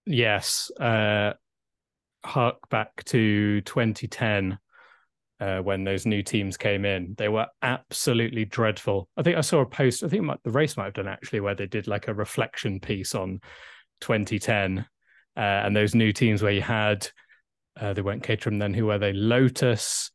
yes 0.06 0.70
uh 0.80 1.32
hark 2.24 2.68
back 2.68 3.04
to 3.04 3.60
2010 3.62 4.58
uh, 5.40 5.60
when 5.60 5.84
those 5.84 6.04
new 6.04 6.22
teams 6.22 6.56
came 6.56 6.84
in 6.84 7.14
they 7.16 7.28
were 7.28 7.46
absolutely 7.62 8.44
dreadful 8.44 9.08
i 9.16 9.22
think 9.22 9.36
i 9.36 9.40
saw 9.40 9.60
a 9.60 9.66
post 9.66 10.02
i 10.02 10.08
think 10.08 10.24
might, 10.24 10.42
the 10.42 10.50
race 10.50 10.76
might 10.76 10.86
have 10.86 10.94
done 10.94 11.06
actually 11.06 11.38
where 11.40 11.54
they 11.54 11.66
did 11.66 11.86
like 11.86 12.08
a 12.08 12.14
reflection 12.14 12.80
piece 12.80 13.14
on 13.14 13.40
2010 14.00 14.84
uh, 15.36 15.40
and 15.40 15.76
those 15.76 15.94
new 15.94 16.12
teams 16.12 16.42
where 16.42 16.52
you 16.52 16.62
had 16.62 17.08
uh, 17.80 17.92
they 17.92 18.02
weren't 18.02 18.24
Caterham 18.24 18.58
then 18.58 18.74
who 18.74 18.86
were 18.86 18.98
they 18.98 19.12
lotus 19.12 20.10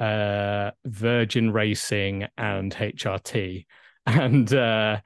uh, 0.00 0.70
virgin 0.86 1.52
racing 1.52 2.26
and 2.38 2.74
hrt 2.74 3.66
and 4.06 4.52
uh, 4.54 4.98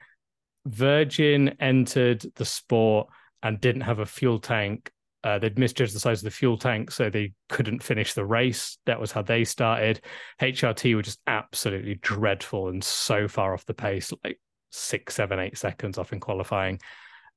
virgin 0.65 1.55
entered 1.59 2.25
the 2.35 2.45
sport 2.45 3.07
and 3.43 3.61
didn't 3.61 3.81
have 3.81 3.99
a 3.99 4.05
fuel 4.05 4.39
tank. 4.39 4.91
Uh, 5.23 5.39
they'd 5.39 5.59
misjudged 5.59 5.93
the 5.93 5.99
size 5.99 6.19
of 6.19 6.23
the 6.25 6.31
fuel 6.31 6.57
tank, 6.57 6.91
so 6.91 7.09
they 7.09 7.33
couldn't 7.49 7.83
finish 7.83 8.13
the 8.13 8.25
race. 8.25 8.77
That 8.85 8.99
was 8.99 9.11
how 9.11 9.21
they 9.21 9.43
started. 9.43 10.01
HRT 10.39 10.95
were 10.95 11.01
just 11.01 11.19
absolutely 11.27 11.95
dreadful 11.95 12.69
and 12.69 12.83
so 12.83 13.27
far 13.27 13.53
off 13.53 13.65
the 13.65 13.73
pace, 13.73 14.13
like 14.23 14.39
six, 14.71 15.15
seven, 15.15 15.39
eight 15.39 15.57
seconds 15.57 15.97
off 15.97 16.13
in 16.13 16.19
qualifying. 16.19 16.79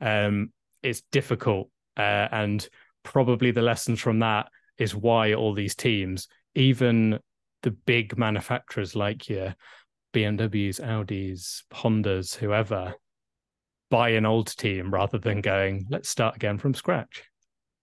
Um, 0.00 0.52
it's 0.82 1.02
difficult, 1.10 1.70
uh, 1.96 2.28
and 2.30 2.66
probably 3.02 3.50
the 3.50 3.62
lessons 3.62 4.00
from 4.00 4.20
that 4.20 4.48
is 4.76 4.94
why 4.94 5.32
all 5.32 5.54
these 5.54 5.74
teams, 5.74 6.28
even 6.54 7.18
the 7.62 7.70
big 7.70 8.16
manufacturers 8.18 8.94
like 8.94 9.28
your 9.28 9.54
BMWs, 10.14 10.80
Audis, 10.80 11.62
Hondas, 11.72 12.34
whoever, 12.34 12.94
buy 13.90 14.10
an 14.10 14.26
old 14.26 14.56
team 14.56 14.92
rather 14.92 15.18
than 15.18 15.40
going, 15.40 15.86
let's 15.90 16.08
start 16.08 16.36
again 16.36 16.58
from 16.58 16.74
scratch. 16.74 17.24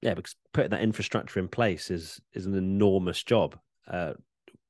Yeah, 0.01 0.13
because 0.13 0.36
putting 0.53 0.72
that 0.72 0.82
infrastructure 0.82 1.39
in 1.39 1.48
place 1.48 1.89
is 1.89 2.20
is 2.34 2.46
an 2.46 2.55
enormous 2.55 3.24
job. 3.24 3.58
Uh, 3.88 4.13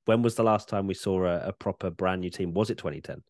when 0.05 0.21
was 0.21 0.35
the 0.35 0.43
last 0.43 0.69
time 0.69 0.87
we 0.87 0.93
saw 0.93 1.25
a, 1.25 1.47
a 1.47 1.53
proper 1.53 1.89
brand 1.89 2.21
new 2.21 2.29
team? 2.29 2.53
Was 2.53 2.69
it 2.69 2.77
2010? 2.77 3.23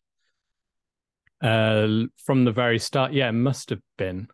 Uh, 1.42 2.06
from 2.24 2.44
the 2.44 2.52
very 2.52 2.78
start, 2.78 3.12
yeah, 3.12 3.28
it 3.28 3.32
must 3.32 3.70
have 3.70 3.80
been. 3.98 4.28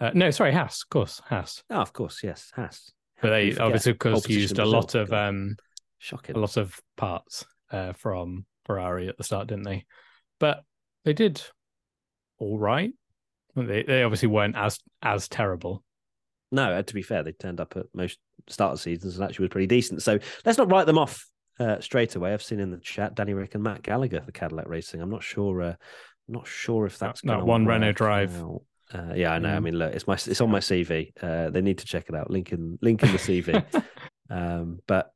Uh, 0.00 0.10
no, 0.14 0.30
sorry, 0.30 0.52
Haas, 0.52 0.82
of 0.82 0.88
course, 0.88 1.20
Haas. 1.26 1.62
Oh, 1.70 1.76
of 1.76 1.92
course, 1.92 2.20
yes, 2.24 2.50
Haas. 2.56 2.90
But 3.20 3.28
How 3.28 3.34
they 3.34 3.56
obviously, 3.56 3.92
of 3.92 3.98
course, 3.98 4.28
used 4.28 4.58
a 4.58 4.64
lot 4.64 4.94
of 4.96 5.12
um, 5.12 5.56
shocking. 6.02 6.36
a 6.36 6.38
lot 6.38 6.56
of 6.56 6.78
parts 6.96 7.46
uh, 7.70 7.92
from 7.92 8.44
Ferrari 8.66 9.08
at 9.08 9.16
the 9.16 9.24
start, 9.24 9.48
didn't 9.48 9.64
they? 9.64 9.84
But 10.38 10.64
they 11.04 11.12
did 11.12 11.40
all 12.38 12.58
right. 12.58 12.92
They 13.54 13.82
they 13.82 14.02
obviously 14.02 14.28
weren't 14.28 14.56
as 14.56 14.78
as 15.02 15.28
terrible. 15.28 15.84
No, 16.50 16.72
uh, 16.72 16.82
to 16.82 16.94
be 16.94 17.02
fair, 17.02 17.22
they 17.22 17.32
turned 17.32 17.60
up 17.60 17.76
at 17.76 17.86
most 17.94 18.18
start 18.48 18.72
of 18.72 18.80
seasons 18.80 19.14
and 19.14 19.24
actually 19.24 19.44
was 19.44 19.52
pretty 19.52 19.66
decent. 19.66 20.02
So 20.02 20.18
let's 20.44 20.58
not 20.58 20.70
write 20.70 20.86
them 20.86 20.98
off 20.98 21.26
uh, 21.60 21.80
straight 21.80 22.14
away. 22.14 22.32
I've 22.32 22.42
seen 22.42 22.60
in 22.60 22.70
the 22.70 22.78
chat 22.78 23.14
Danny 23.14 23.34
Rick 23.34 23.54
and 23.54 23.62
Matt 23.62 23.82
Gallagher 23.82 24.20
for 24.20 24.32
Cadillac 24.32 24.68
Racing. 24.68 25.00
I'm 25.00 25.10
not 25.10 25.22
sure. 25.22 25.62
Uh, 25.62 25.74
not 26.28 26.46
sure 26.46 26.86
if 26.86 26.98
that's 26.98 27.20
that, 27.22 27.38
that 27.38 27.46
one 27.46 27.66
Renault 27.66 27.92
drive. 27.92 28.42
Uh, 28.92 29.12
yeah, 29.14 29.32
I 29.32 29.38
know. 29.38 29.48
Mm. 29.48 29.56
I 29.56 29.60
mean, 29.60 29.74
look, 29.78 29.94
it's 29.94 30.06
my 30.06 30.14
it's 30.14 30.40
on 30.40 30.50
my 30.50 30.60
CV. 30.60 31.12
Uh, 31.22 31.50
they 31.50 31.62
need 31.62 31.78
to 31.78 31.86
check 31.86 32.06
it 32.08 32.14
out. 32.14 32.30
Link 32.30 32.52
in 32.52 32.78
link 32.82 33.02
in 33.02 33.12
the 33.12 33.18
CV. 33.18 33.84
um, 34.30 34.80
but 34.86 35.11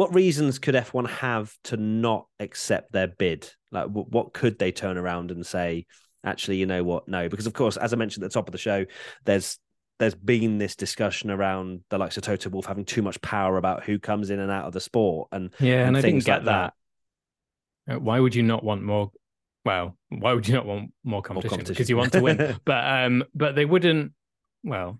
what 0.00 0.14
reasons 0.14 0.58
could 0.58 0.74
F1 0.74 1.10
have 1.10 1.54
to 1.64 1.76
not 1.76 2.26
accept 2.38 2.90
their 2.90 3.06
bid? 3.06 3.50
Like, 3.70 3.88
what 3.88 4.32
could 4.32 4.58
they 4.58 4.72
turn 4.72 4.96
around 4.96 5.30
and 5.30 5.44
say? 5.44 5.84
Actually, 6.24 6.56
you 6.56 6.64
know 6.64 6.82
what? 6.82 7.06
No, 7.06 7.28
because 7.28 7.46
of 7.46 7.52
course, 7.52 7.76
as 7.76 7.92
I 7.92 7.96
mentioned 7.96 8.24
at 8.24 8.30
the 8.30 8.32
top 8.32 8.48
of 8.48 8.52
the 8.52 8.58
show, 8.58 8.86
there's 9.26 9.58
there's 9.98 10.14
been 10.14 10.56
this 10.56 10.74
discussion 10.74 11.30
around 11.30 11.82
the 11.90 11.98
likes 11.98 12.16
of 12.16 12.22
Toto 12.22 12.48
Wolff 12.48 12.64
having 12.64 12.86
too 12.86 13.02
much 13.02 13.20
power 13.20 13.58
about 13.58 13.84
who 13.84 13.98
comes 13.98 14.30
in 14.30 14.40
and 14.40 14.50
out 14.50 14.64
of 14.64 14.72
the 14.72 14.80
sport, 14.80 15.28
and 15.32 15.52
yeah, 15.60 15.80
and, 15.80 15.88
and 15.88 15.96
I 15.98 16.00
didn't 16.00 16.24
get 16.24 16.36
like 16.36 16.44
that. 16.46 16.74
that. 17.86 17.96
Uh, 17.96 18.00
why 18.00 18.18
would 18.18 18.34
you 18.34 18.42
not 18.42 18.64
want 18.64 18.82
more? 18.82 19.10
Well, 19.66 19.98
why 20.08 20.32
would 20.32 20.48
you 20.48 20.54
not 20.54 20.64
want 20.64 20.92
more 21.04 21.20
competition? 21.20 21.62
Because 21.66 21.90
you 21.90 21.98
want 21.98 22.12
to 22.12 22.22
win. 22.22 22.56
but 22.64 23.04
um, 23.04 23.22
but 23.34 23.54
they 23.54 23.66
wouldn't. 23.66 24.12
Well, 24.64 24.98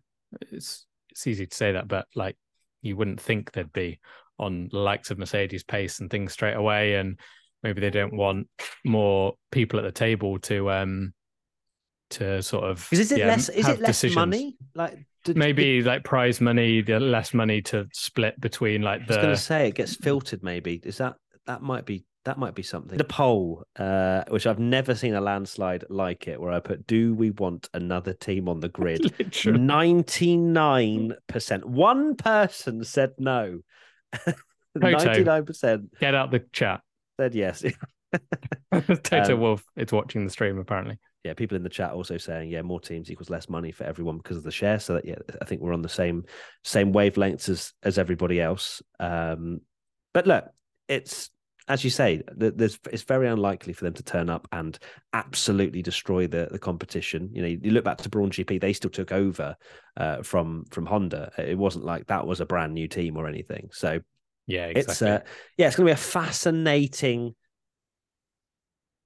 it's 0.52 0.84
it's 1.08 1.26
easy 1.26 1.46
to 1.46 1.56
say 1.56 1.72
that, 1.72 1.88
but 1.88 2.06
like 2.14 2.36
you 2.82 2.98
wouldn't 2.98 3.22
think 3.22 3.52
there'd 3.52 3.72
be 3.72 3.98
on 4.40 4.68
the 4.72 4.78
likes 4.78 5.10
of 5.10 5.18
Mercedes 5.18 5.62
pace 5.62 6.00
and 6.00 6.10
things 6.10 6.32
straight 6.32 6.56
away, 6.56 6.94
and 6.94 7.18
maybe 7.62 7.80
they 7.80 7.90
don't 7.90 8.16
want 8.16 8.48
more 8.84 9.34
people 9.52 9.78
at 9.78 9.84
the 9.84 9.92
table 9.92 10.38
to 10.40 10.70
um 10.70 11.12
to 12.10 12.42
sort 12.42 12.64
of 12.64 12.88
is 12.92 13.12
it 13.12 13.18
yeah, 13.18 13.28
less 13.28 13.48
is 13.48 13.68
it 13.68 13.80
less 13.80 13.90
decisions. 13.90 14.16
money? 14.16 14.56
Like 14.74 14.98
did, 15.24 15.36
maybe 15.36 15.78
it, 15.78 15.86
like 15.86 16.04
prize 16.04 16.40
money 16.40 16.82
the 16.82 16.98
less 16.98 17.32
money 17.32 17.62
to 17.62 17.86
split 17.92 18.40
between 18.40 18.82
like 18.82 19.06
the 19.06 19.14
I 19.14 19.16
was 19.16 19.24
going 19.24 19.36
to 19.36 19.40
say 19.40 19.68
it 19.68 19.76
gets 19.76 19.94
filtered 19.94 20.42
maybe. 20.42 20.80
Is 20.82 20.98
that 20.98 21.14
that 21.46 21.62
might 21.62 21.86
be 21.86 22.04
that 22.24 22.36
might 22.36 22.54
be 22.54 22.62
something. 22.62 22.98
The 22.98 23.04
poll 23.04 23.64
uh, 23.78 24.24
which 24.28 24.46
I've 24.46 24.58
never 24.58 24.94
seen 24.94 25.14
a 25.14 25.20
landslide 25.20 25.84
like 25.88 26.28
it 26.28 26.38
where 26.40 26.52
I 26.52 26.60
put 26.60 26.86
do 26.86 27.14
we 27.14 27.30
want 27.30 27.68
another 27.74 28.12
team 28.12 28.48
on 28.48 28.60
the 28.60 28.68
grid? 28.68 29.02
99% 29.02 31.64
one 31.64 32.14
person 32.16 32.84
said 32.84 33.12
no 33.18 33.60
99% 34.78 35.98
get 36.00 36.14
out 36.14 36.30
the 36.30 36.40
chat 36.52 36.80
said 37.18 37.34
yes 37.34 37.64
Toto 39.02 39.34
um, 39.34 39.40
Wolff 39.40 39.64
is 39.76 39.92
watching 39.92 40.24
the 40.24 40.30
stream 40.30 40.58
apparently 40.58 40.98
yeah, 41.24 41.34
people 41.34 41.56
in 41.56 41.62
the 41.62 41.68
chat 41.68 41.92
also 41.92 42.16
saying, 42.16 42.48
yeah, 42.48 42.62
more 42.62 42.80
teams 42.80 43.10
equals 43.10 43.28
less 43.28 43.48
money 43.48 43.72
for 43.72 43.84
everyone 43.84 44.16
because 44.16 44.38
of 44.38 44.42
the 44.42 44.50
share. 44.50 44.78
So 44.78 44.94
that 44.94 45.04
yeah, 45.04 45.16
I 45.40 45.44
think 45.44 45.60
we're 45.60 45.74
on 45.74 45.82
the 45.82 45.88
same 45.88 46.24
same 46.64 46.92
wavelengths 46.92 47.48
as 47.48 47.72
as 47.82 47.98
everybody 47.98 48.40
else. 48.40 48.80
Um, 48.98 49.60
but 50.14 50.26
look, 50.26 50.46
it's 50.88 51.30
as 51.70 51.84
you 51.84 51.90
say, 51.90 52.20
there's 52.34 52.80
it's 52.90 53.04
very 53.04 53.28
unlikely 53.28 53.72
for 53.72 53.84
them 53.84 53.94
to 53.94 54.02
turn 54.02 54.28
up 54.28 54.48
and 54.50 54.76
absolutely 55.12 55.82
destroy 55.82 56.26
the 56.26 56.48
the 56.50 56.58
competition. 56.58 57.30
You 57.32 57.42
know, 57.42 57.48
you 57.48 57.70
look 57.70 57.84
back 57.84 57.98
to 57.98 58.08
Brawn 58.08 58.30
GP, 58.30 58.60
they 58.60 58.72
still 58.72 58.90
took 58.90 59.12
over 59.12 59.56
uh, 59.96 60.22
from 60.22 60.64
from 60.72 60.84
Honda. 60.84 61.30
It 61.38 61.56
wasn't 61.56 61.84
like 61.84 62.08
that 62.08 62.26
was 62.26 62.40
a 62.40 62.46
brand 62.46 62.74
new 62.74 62.88
team 62.88 63.16
or 63.16 63.28
anything. 63.28 63.70
So 63.72 64.00
yeah, 64.48 64.66
exactly. 64.66 64.90
it's 64.90 65.02
uh, 65.02 65.20
yeah, 65.56 65.68
it's 65.68 65.76
going 65.76 65.86
to 65.86 65.90
be 65.90 65.94
a 65.94 65.96
fascinating 65.96 67.36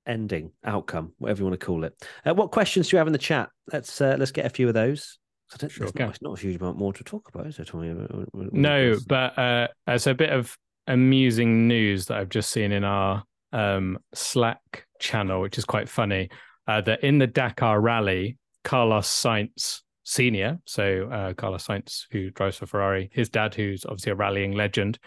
ending 0.07 0.53
outcome, 0.65 1.13
whatever 1.19 1.41
you 1.41 1.45
want 1.45 1.61
to 1.61 1.67
call 1.67 1.85
it. 1.85 1.95
Uh, 2.25 2.33
what 2.33 2.51
questions 2.51 2.89
do 2.89 2.97
you 2.97 2.99
have 2.99 3.07
in 3.07 3.13
the 3.13 3.19
chat? 3.19 3.51
Let's 3.71 4.01
uh, 4.01 4.17
let's 4.19 4.33
get 4.33 4.47
a 4.47 4.51
few 4.51 4.69
of 4.69 4.75
those. 4.75 5.19
Don't, 5.59 5.71
sure, 5.71 5.87
not, 5.95 6.19
not, 6.21 6.39
a 6.39 6.41
huge 6.41 6.57
amount 6.57 6.79
more 6.79 6.93
to 6.95 7.05
talk 7.05 7.29
about, 7.29 7.47
is 7.47 7.59
there, 7.59 7.67
Tommy? 7.67 7.95
No, 8.33 8.97
but 9.07 9.39
uh, 9.39 9.69
as 9.87 10.07
a 10.09 10.15
bit 10.15 10.31
of 10.31 10.57
amusing 10.87 11.69
news 11.69 12.07
that 12.07 12.19
I've 12.19 12.29
just 12.29 12.51
seen 12.51 12.73
in 12.73 12.85
our 12.85 13.25
um, 13.53 13.99
Slack 14.15 14.87
channel, 14.99 15.41
which 15.41 15.59
is 15.59 15.65
quite 15.65 15.89
funny, 15.89 16.31
uh, 16.67 16.81
that 16.83 17.03
in 17.05 17.19
the 17.19 17.27
Dakar 17.27 17.81
Rally, 17.81 18.39
Carlos 18.65 19.09
Sainz 19.09 19.81
Senior, 20.05 20.59
so 20.67 21.09
uh, 21.11 21.35
Carlos 21.35 21.67
Sainz, 21.67 22.05
who 22.11 22.31
drives 22.31 22.57
for 22.57 22.67
Ferrari, 22.67 23.11
his 23.13 23.29
dad, 23.29 23.55
who's 23.55 23.85
obviously 23.87 24.13
a 24.13 24.17
rallying 24.17 24.53
legend, 24.53 24.99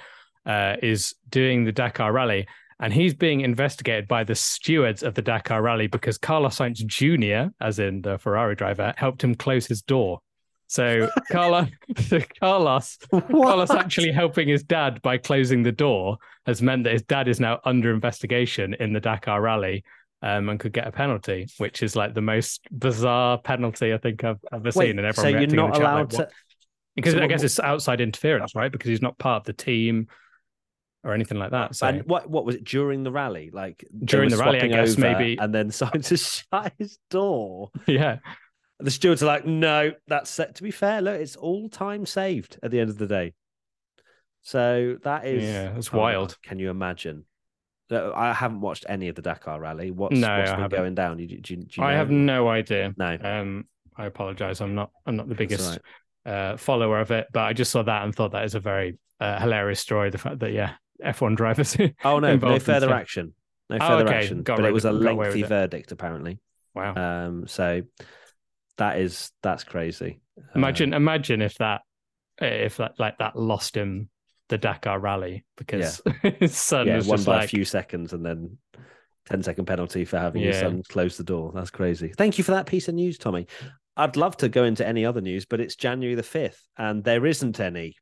uh, 0.45 0.75
is 0.81 1.13
doing 1.29 1.63
the 1.63 1.71
Dakar 1.71 2.11
Rally 2.11 2.47
and 2.79 2.93
he's 2.93 3.13
being 3.13 3.41
investigated 3.41 4.07
by 4.07 4.23
the 4.23 4.35
stewards 4.35 5.01
of 5.01 5.15
the 5.15 5.21
Dakar 5.21 5.61
Rally 5.61 5.87
because 5.87 6.17
Carlos 6.17 6.57
Sainz 6.57 6.85
Jr., 6.85 7.51
as 7.59 7.79
in 7.79 8.01
the 8.01 8.17
Ferrari 8.19 8.55
driver, 8.55 8.93
helped 8.97 9.23
him 9.23 9.35
close 9.35 9.65
his 9.65 9.81
door. 9.81 10.19
So 10.67 11.09
Carlos, 11.31 11.69
Carlos, 12.39 12.97
Carlos 13.11 13.71
actually 13.71 14.11
helping 14.11 14.47
his 14.47 14.63
dad 14.63 15.01
by 15.01 15.17
closing 15.17 15.63
the 15.63 15.71
door 15.71 16.17
has 16.45 16.61
meant 16.61 16.83
that 16.83 16.93
his 16.93 17.03
dad 17.03 17.27
is 17.27 17.39
now 17.39 17.59
under 17.65 17.93
investigation 17.93 18.75
in 18.79 18.93
the 18.93 18.99
Dakar 18.99 19.41
Rally. 19.41 19.83
Um, 20.23 20.49
and 20.49 20.59
could 20.59 20.73
get 20.73 20.87
a 20.87 20.91
penalty, 20.91 21.45
which 21.59 21.83
is 21.83 21.95
like 21.95 22.15
the 22.15 22.23
most 22.23 22.67
bizarre 22.71 23.37
penalty 23.37 23.93
I 23.93 23.99
think 23.99 24.23
I've 24.23 24.39
ever 24.51 24.71
Wait, 24.73 24.73
seen. 24.73 24.97
And 24.97 25.05
everyone 25.05 25.33
so 25.33 25.39
you're 25.39 25.69
not 25.69 25.77
allowed 25.77 26.13
like, 26.13 26.29
to. 26.29 26.33
Because 26.95 27.13
so 27.13 27.21
I 27.21 27.27
guess 27.27 27.43
it's 27.43 27.59
outside 27.59 28.01
interference, 28.01 28.55
right? 28.55 28.71
Because 28.71 28.89
he's 28.89 29.03
not 29.03 29.19
part 29.19 29.41
of 29.41 29.45
the 29.45 29.53
team 29.53 30.07
or 31.03 31.13
anything 31.13 31.37
like 31.37 31.51
that. 31.51 31.75
So 31.75 31.85
and 31.85 32.03
what 32.05 32.27
what 32.27 32.45
was 32.45 32.55
it 32.55 32.63
during 32.63 33.03
the 33.03 33.11
rally? 33.11 33.51
Like 33.53 33.87
during 34.03 34.31
the 34.31 34.37
rally, 34.37 34.59
I 34.59 34.67
guess 34.67 34.97
maybe, 34.97 35.37
and 35.39 35.53
then 35.53 35.69
started 35.71 36.03
to 36.05 36.17
shut 36.17 36.73
his 36.79 36.97
door. 37.11 37.69
Yeah. 37.85 38.17
The 38.79 38.91
stewards 38.91 39.23
are 39.23 39.27
like, 39.27 39.45
no, 39.45 39.91
that's 40.07 40.29
set. 40.29 40.55
To 40.55 40.63
be 40.63 40.71
fair, 40.71 41.01
look, 41.01 41.19
it's 41.19 41.35
all 41.35 41.69
time 41.69 42.05
saved 42.05 42.59
at 42.61 42.71
the 42.71 42.79
end 42.79 42.89
of 42.89 42.97
the 42.97 43.07
day. 43.07 43.33
So 44.41 44.97
that 45.03 45.25
is 45.25 45.43
yeah, 45.43 45.73
that's 45.73 45.93
oh, 45.93 45.97
wild. 45.97 46.37
Can 46.43 46.59
you 46.59 46.69
imagine? 46.69 47.25
I 47.91 48.33
haven't 48.33 48.61
watched 48.61 48.85
any 48.87 49.07
of 49.07 49.15
the 49.15 49.21
Dakar 49.21 49.59
Rally. 49.59 49.91
What's, 49.91 50.17
no, 50.17 50.39
what's 50.39 50.51
been 50.51 50.69
going 50.69 50.95
down? 50.95 51.17
Do, 51.17 51.25
do, 51.25 51.37
do 51.37 51.55
you 51.55 51.83
I 51.83 51.93
have 51.93 52.09
no 52.09 52.47
idea. 52.49 52.93
No, 52.97 53.17
um, 53.21 53.65
I 53.95 54.05
apologize. 54.05 54.61
I'm 54.61 54.75
not. 54.75 54.91
I'm 55.05 55.15
not 55.15 55.29
the 55.29 55.35
biggest 55.35 55.79
right. 56.25 56.33
uh, 56.33 56.57
follower 56.57 56.99
of 56.99 57.11
it, 57.11 57.27
but 57.31 57.43
I 57.43 57.53
just 57.53 57.71
saw 57.71 57.83
that 57.83 58.03
and 58.03 58.13
thought 58.13 58.33
that 58.33 58.43
is 58.43 58.55
a 58.55 58.59
very 58.59 58.97
uh, 59.19 59.39
hilarious 59.39 59.79
story. 59.79 60.09
The 60.09 60.17
fact 60.17 60.39
that 60.39 60.51
yeah, 60.51 60.73
F1 61.03 61.35
drivers. 61.35 61.75
oh 62.03 62.19
no, 62.19 62.35
no 62.35 62.59
further 62.59 62.93
action. 62.93 63.33
No 63.69 63.77
oh, 63.81 63.87
further 63.87 64.03
oh, 64.03 64.07
okay. 64.07 64.17
action. 64.17 64.43
Got 64.43 64.57
but 64.57 64.65
it 64.65 64.73
was 64.73 64.85
a 64.85 64.91
lengthy 64.91 65.43
verdict, 65.43 65.91
apparently. 65.91 66.39
Wow. 66.73 66.95
Um, 66.95 67.47
so 67.47 67.81
that 68.77 68.99
is 68.99 69.31
that's 69.43 69.63
crazy. 69.63 70.19
Imagine, 70.55 70.93
um, 70.93 71.01
imagine 71.01 71.41
if 71.41 71.57
that, 71.57 71.81
if 72.39 72.77
that 72.77 72.99
like 72.99 73.17
that 73.19 73.35
lost 73.35 73.75
him 73.75 74.09
the 74.49 74.57
Dakar 74.57 74.99
Rally 74.99 75.45
because 75.57 76.01
yeah. 76.23 76.31
his 76.39 76.55
son 76.55 76.87
yeah, 76.87 76.97
was 76.97 77.07
won 77.07 77.23
by 77.23 77.37
like... 77.37 77.45
a 77.45 77.47
few 77.47 77.65
seconds 77.65 78.13
and 78.13 78.25
then 78.25 78.57
10 79.27 79.43
second 79.43 79.65
penalty 79.65 80.05
for 80.05 80.17
having 80.17 80.41
yeah. 80.41 80.49
his 80.49 80.59
son 80.59 80.83
close 80.87 81.17
the 81.17 81.23
door. 81.23 81.51
That's 81.53 81.69
crazy. 81.69 82.13
Thank 82.15 82.37
you 82.37 82.43
for 82.43 82.51
that 82.51 82.65
piece 82.65 82.87
of 82.87 82.95
news, 82.95 83.17
Tommy. 83.17 83.47
I'd 83.97 84.15
love 84.15 84.37
to 84.37 84.49
go 84.49 84.63
into 84.63 84.87
any 84.87 85.05
other 85.05 85.21
news, 85.21 85.45
but 85.45 85.59
it's 85.59 85.75
January 85.75 86.15
the 86.15 86.21
5th 86.21 86.59
and 86.77 87.03
there 87.03 87.25
isn't 87.25 87.59
any. 87.59 87.95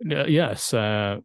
yes. 0.00 0.74
Uh, 0.74 1.18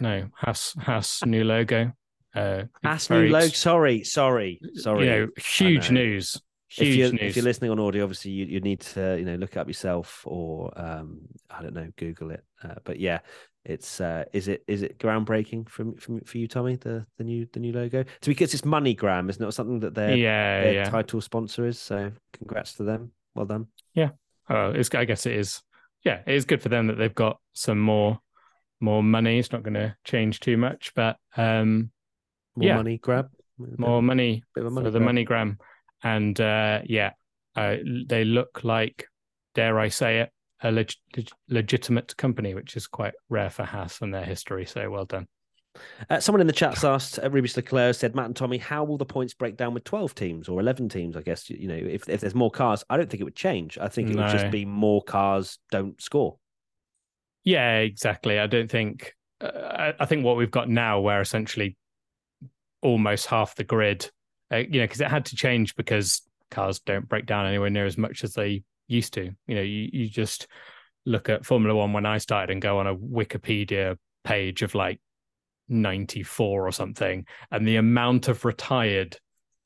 no, 0.00 0.28
Haas 0.34 0.74
Haas 0.78 1.24
new 1.24 1.44
logo. 1.44 1.92
Uh, 2.34 2.64
Haas 2.82 3.10
new 3.10 3.28
logo. 3.28 3.46
Sorry, 3.48 4.04
sorry, 4.04 4.60
sorry. 4.74 5.04
You 5.04 5.10
know, 5.10 5.28
huge 5.36 5.90
know. 5.90 6.00
news. 6.00 6.40
Huge 6.72 6.88
if 6.88 6.96
you're. 6.96 7.22
If 7.22 7.36
you're 7.36 7.44
listening 7.44 7.70
on 7.70 7.80
audio, 7.80 8.04
obviously 8.04 8.30
you, 8.30 8.46
you 8.46 8.60
need 8.60 8.80
to 8.80 9.16
you 9.18 9.24
know 9.24 9.34
look 9.34 9.52
it 9.52 9.58
up 9.58 9.66
yourself 9.66 10.22
or 10.24 10.72
um, 10.76 11.20
I 11.50 11.62
don't 11.62 11.74
know, 11.74 11.88
Google 11.96 12.30
it. 12.30 12.44
Uh, 12.62 12.74
but 12.84 12.98
yeah, 12.98 13.20
it's 13.64 14.00
uh, 14.00 14.24
is 14.32 14.48
it 14.48 14.64
is 14.66 14.82
it 14.82 14.98
groundbreaking 14.98 15.68
from, 15.68 15.96
from 15.96 16.20
for 16.20 16.38
you, 16.38 16.48
Tommy? 16.48 16.76
The 16.76 17.06
the 17.18 17.24
new 17.24 17.46
the 17.52 17.60
new 17.60 17.72
logo. 17.72 18.04
So 18.22 18.26
because 18.26 18.54
it's 18.54 18.62
MoneyGram, 18.62 19.28
isn't 19.30 19.46
it? 19.46 19.52
Something 19.52 19.80
that 19.80 19.94
their 19.94 20.16
yeah, 20.16 20.60
their 20.62 20.72
yeah. 20.72 20.90
title 20.90 21.20
sponsor 21.20 21.66
is. 21.66 21.78
So 21.78 22.10
congrats 22.32 22.74
to 22.74 22.84
them. 22.84 23.12
Well 23.34 23.46
done. 23.46 23.66
Yeah. 23.94 24.10
Oh, 24.48 24.70
it's 24.70 24.92
I 24.94 25.04
guess 25.04 25.26
it 25.26 25.34
is. 25.34 25.62
Yeah, 26.04 26.20
it 26.26 26.34
is 26.34 26.44
good 26.44 26.62
for 26.62 26.68
them 26.68 26.88
that 26.88 26.98
they've 26.98 27.14
got 27.14 27.38
some 27.52 27.78
more 27.78 28.18
more 28.80 29.02
money. 29.02 29.38
It's 29.38 29.52
not 29.52 29.62
going 29.62 29.74
to 29.74 29.96
change 30.04 30.40
too 30.40 30.56
much, 30.56 30.92
but 30.94 31.16
um, 31.36 31.90
more 32.56 32.66
yeah. 32.66 32.76
money 32.76 32.98
grab, 32.98 33.30
more 33.58 34.02
money, 34.02 34.42
bit 34.54 34.66
of 34.66 34.72
money 34.72 34.86
for 34.86 34.90
the 34.90 35.00
money 35.00 35.24
gram, 35.24 35.58
and 36.02 36.40
uh, 36.40 36.80
yeah, 36.84 37.12
uh, 37.56 37.76
they 38.08 38.24
look 38.24 38.64
like, 38.64 39.06
dare 39.54 39.78
I 39.78 39.88
say 39.88 40.20
it, 40.20 40.30
a 40.62 40.70
leg- 40.70 40.94
legitimate 41.48 42.16
company, 42.16 42.54
which 42.54 42.76
is 42.76 42.86
quite 42.86 43.14
rare 43.28 43.50
for 43.50 43.64
Haas 43.64 44.00
and 44.00 44.14
their 44.14 44.24
history. 44.24 44.64
So 44.64 44.88
well 44.90 45.04
done. 45.04 45.26
Uh, 46.10 46.20
someone 46.20 46.40
in 46.40 46.46
the 46.46 46.52
chat's 46.52 46.84
asked, 46.84 47.18
uh, 47.22 47.30
Rubis 47.30 47.56
Leclerc 47.56 47.94
said, 47.94 48.14
Matt 48.14 48.26
and 48.26 48.36
Tommy, 48.36 48.58
how 48.58 48.84
will 48.84 48.98
the 48.98 49.06
points 49.06 49.34
break 49.34 49.56
down 49.56 49.72
with 49.74 49.84
12 49.84 50.14
teams 50.14 50.48
or 50.48 50.60
11 50.60 50.88
teams? 50.90 51.16
I 51.16 51.22
guess, 51.22 51.48
you 51.48 51.68
know, 51.68 51.74
if, 51.74 52.08
if 52.08 52.20
there's 52.20 52.34
more 52.34 52.50
cars, 52.50 52.84
I 52.90 52.96
don't 52.96 53.08
think 53.08 53.20
it 53.20 53.24
would 53.24 53.36
change. 53.36 53.78
I 53.78 53.88
think 53.88 54.10
it 54.10 54.16
no. 54.16 54.22
would 54.22 54.32
just 54.32 54.50
be 54.50 54.64
more 54.64 55.02
cars 55.02 55.58
don't 55.70 56.00
score. 56.00 56.36
Yeah, 57.44 57.78
exactly. 57.78 58.38
I 58.38 58.46
don't 58.46 58.70
think. 58.70 59.14
Uh, 59.40 59.92
I 59.98 60.06
think 60.06 60.24
what 60.24 60.36
we've 60.36 60.50
got 60.50 60.68
now, 60.68 61.00
where 61.00 61.20
essentially 61.20 61.76
almost 62.82 63.26
half 63.26 63.56
the 63.56 63.64
grid, 63.64 64.10
uh, 64.52 64.56
you 64.58 64.80
know, 64.80 64.84
because 64.84 65.00
it 65.00 65.08
had 65.08 65.26
to 65.26 65.36
change 65.36 65.74
because 65.76 66.22
cars 66.50 66.80
don't 66.80 67.08
break 67.08 67.26
down 67.26 67.46
anywhere 67.46 67.70
near 67.70 67.86
as 67.86 67.96
much 67.96 68.24
as 68.24 68.34
they 68.34 68.62
used 68.86 69.14
to. 69.14 69.30
You 69.46 69.54
know, 69.54 69.62
you, 69.62 69.88
you 69.92 70.08
just 70.08 70.46
look 71.06 71.28
at 71.28 71.46
Formula 71.46 71.74
One 71.74 71.92
when 71.92 72.06
I 72.06 72.18
started 72.18 72.52
and 72.52 72.62
go 72.62 72.78
on 72.78 72.86
a 72.86 72.94
Wikipedia 72.94 73.96
page 74.24 74.62
of 74.62 74.74
like 74.74 75.00
94 75.68 76.66
or 76.66 76.72
something, 76.72 77.26
and 77.50 77.66
the 77.66 77.76
amount 77.76 78.28
of 78.28 78.44
retired 78.44 79.16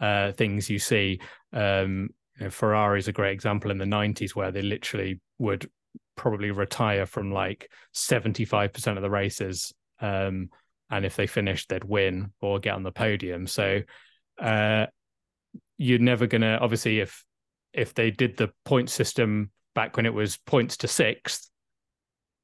uh, 0.01 0.33
things 0.33 0.71
you 0.71 0.79
see. 0.79 1.21
Um, 1.53 2.11
you 2.39 2.45
know, 2.45 2.51
Ferrari 2.51 2.99
is 2.99 3.09
a 3.09 3.13
great 3.13 3.33
example 3.33 3.71
in 3.71 3.79
the 3.79 3.85
90s 3.87 4.35
where 4.35 4.53
they 4.53 4.63
literally 4.63 5.21
would 5.39 5.69
probably 6.17 6.51
retire 6.51 7.07
from 7.07 7.33
like 7.33 7.71
75% 7.95 8.97
of 8.97 9.03
the 9.03 9.11
races. 9.11 9.73
Um, 10.01 10.51
and 10.91 11.05
if 11.05 11.17
they 11.17 11.27
finished, 11.27 11.69
they'd 11.69 11.85
win 11.85 12.33
or 12.41 12.59
get 12.59 12.75
on 12.75 12.83
the 12.83 12.93
podium. 12.93 13.47
So 13.47 13.81
uh, 14.39 14.87
you're 15.79 15.99
never 15.99 16.27
going 16.27 16.43
to, 16.43 16.59
obviously, 16.59 17.01
if 17.01 17.25
if 17.73 17.95
they 17.95 18.11
did 18.11 18.37
the 18.37 18.51
point 18.65 18.89
system 18.89 19.51
back 19.75 19.97
when 19.97 20.07
it 20.07 20.15
was 20.15 20.39
points 20.39 20.79
to 20.79 20.89
sixth, 20.89 21.51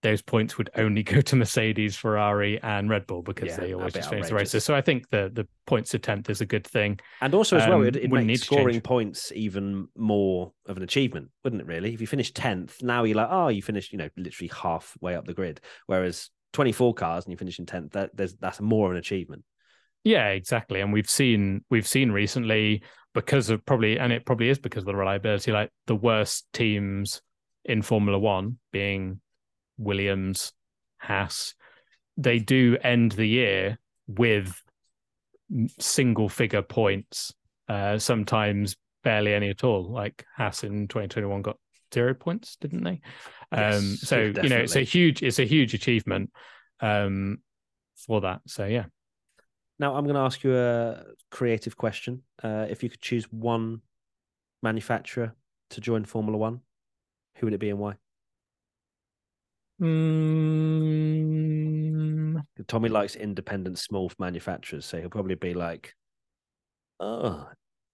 those 0.03 0.21
points 0.21 0.59
would 0.59 0.69
only 0.77 1.03
go 1.03 1.21
to 1.21 1.37
Mercedes, 1.37 1.97
Ferrari, 1.97 2.61
and 2.63 2.91
Red 2.91 3.07
Bull 3.07 3.23
because 3.23 3.49
Yeah, 3.49 3.65
they 3.65 3.73
always 3.73 3.95
just 3.95 4.11
finish 4.11 4.29
the 4.29 4.35
races. 4.35 4.65
So 4.65 4.75
I 4.75 4.81
think 4.81 5.09
the 5.11 5.31
the 5.33 5.47
points 5.67 5.91
to 5.91 5.99
tenth 5.99 6.29
is 6.29 6.41
a 6.41 6.47
good 6.47 6.67
thing. 6.67 6.99
And 7.21 7.33
also, 7.35 7.57
as 7.57 7.67
well, 7.67 7.79
Um, 7.79 7.87
it, 7.87 7.97
it 7.97 8.11
makes 8.11 8.27
need 8.27 8.37
to 8.37 8.41
change. 8.41 8.47
scoring 8.47 8.81
points 8.81 9.33
even 9.33 9.89
more 9.97 10.53
of 10.67 10.77
an 10.77 10.83
achievement, 10.83 11.31
wouldn't 11.45 11.63
it? 11.63 11.69
Really, 11.69 11.95
if 11.95 12.01
you 12.01 12.07
finish 12.07 12.33
tenth, 12.33 12.83
now 12.83 13.05
you're 13.05 13.17
like, 13.17 13.29
oh, 13.31 13.49
you 13.49 13.63
finished, 13.63 13.93
you 13.93 13.99
know, 13.99 14.09
literally 14.17 14.51
halfway 14.63 15.15
up 15.15 15.25
the 15.25 15.35
grid. 15.35 15.61
Whereas 15.87 16.31
twenty-four 16.53 16.95
cars 16.95 17.25
and 17.25 17.31
you 17.33 17.39
finish 17.39 17.59
in 17.59 17.67
tenth, 17.67 17.93
that 17.93 18.11
there's 18.15 18.35
that's 18.35 18.61
more 18.61 18.87
of 18.89 18.93
an 18.93 18.99
achievement. 18.99 19.45
Yeah, 20.05 20.29
exactly. 20.29 20.81
And 20.81 20.93
we've 20.93 21.11
seen 21.11 21.65
we've 21.71 21.87
seen 21.87 22.11
recently 22.11 22.83
because 23.15 23.51
of 23.51 23.65
probably 23.65 23.99
and 23.99 24.13
it 24.13 24.27
probably 24.27 24.49
is 24.49 24.59
because 24.59 24.83
of 24.83 24.87
the 24.87 24.97
reliability, 24.97 25.53
like 25.53 25.71
the 25.87 25.95
worst 25.95 26.47
teams 26.53 27.23
in 27.65 27.83
Formula 27.83 28.19
One 28.19 28.59
being 28.73 29.21
Williams, 29.79 30.53
Haas, 30.99 31.55
they 32.17 32.39
do 32.39 32.77
end 32.83 33.13
the 33.13 33.27
year 33.27 33.79
with 34.07 34.61
single 35.79 36.29
figure 36.29 36.63
points, 36.63 37.33
uh, 37.69 37.99
sometimes 37.99 38.77
barely 39.05 39.35
any 39.35 39.51
at 39.51 39.65
all. 39.65 39.93
Like 39.93 40.25
Haas 40.37 40.65
in 40.65 40.89
2021 40.89 41.43
got 41.43 41.59
zero 41.93 42.15
points, 42.15 42.57
didn't 42.57 42.85
they? 42.85 43.01
Um, 43.53 43.83
Yes, 43.83 44.01
so 44.01 44.19
you 44.21 44.49
know, 44.49 44.59
it's 44.59 44.77
a 44.77 44.83
huge 44.83 45.23
it's 45.23 45.39
a 45.39 45.45
huge 45.45 45.75
achievement 45.75 46.31
um, 46.81 47.39
for 47.95 48.23
that. 48.23 48.41
So 48.47 48.65
yeah. 48.65 48.87
Now, 49.79 49.95
I'm 49.95 50.05
going 50.05 50.15
to 50.15 50.21
ask 50.21 50.45
you 50.45 50.57
a 50.57 51.05
creative 51.31 51.77
question. 51.77 52.23
Uh, 52.43 52.67
if 52.69 52.83
you 52.83 52.91
could 52.91 53.01
choose 53.01 53.25
one 53.33 53.81
manufacturer 54.63 55.35
to 55.71 55.81
join 55.81 56.05
Formula 56.05 56.37
One, 56.39 56.61
who 57.37 57.47
would 57.47 57.55
it 57.55 57.59
be 57.59 57.71
and 57.71 57.79
why? 57.79 57.95
Mm, 59.81 60.43
Tommy 62.69 62.89
likes 62.89 63.17
independent 63.17 63.79
small 63.79 64.13
manufacturers, 64.19 64.85
so 64.87 65.01
he'll 65.01 65.09
probably 65.09 65.35
be 65.35 65.55
like, 65.55 65.95
oh, 67.01 67.49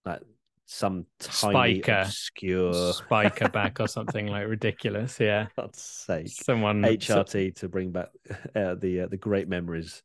like 0.05 0.21
some 0.65 1.07
tiny 1.19 1.81
Spyker. 1.81 2.01
obscure. 2.03 2.93
Spyker 2.93 3.51
back 3.53 3.79
or 3.79 3.87
something 3.87 4.27
like 4.27 4.47
ridiculous. 4.47 5.19
Yeah. 5.19 5.47
God's 5.57 5.81
sake. 5.81 6.27
Someone 6.27 6.83
HRT 6.83 7.55
to 7.55 7.67
bring 7.67 7.91
back 7.91 8.09
uh, 8.55 8.75
the 8.75 9.01
uh, 9.01 9.07
the 9.07 9.17
great 9.17 9.47
memories 9.47 10.03